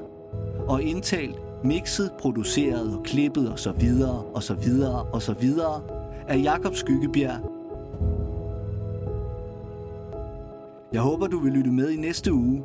og 0.68 0.82
indtalt, 0.82 1.36
mixet, 1.64 2.10
produceret 2.18 2.96
og 2.96 3.02
klippet 3.02 3.50
og 3.50 3.58
så 3.58 3.72
videre 3.72 4.22
og 4.22 4.42
så 4.42 4.54
videre 4.54 5.02
og 5.02 5.22
så 5.22 5.32
videre 5.32 5.82
af 6.28 6.42
Jakob 6.42 6.74
Skyggebjerg. 6.74 7.40
Jeg 10.92 11.00
håber, 11.00 11.26
du 11.26 11.38
vil 11.38 11.52
lytte 11.52 11.70
med 11.70 11.90
i 11.90 11.96
næste 11.96 12.32
uge, 12.32 12.62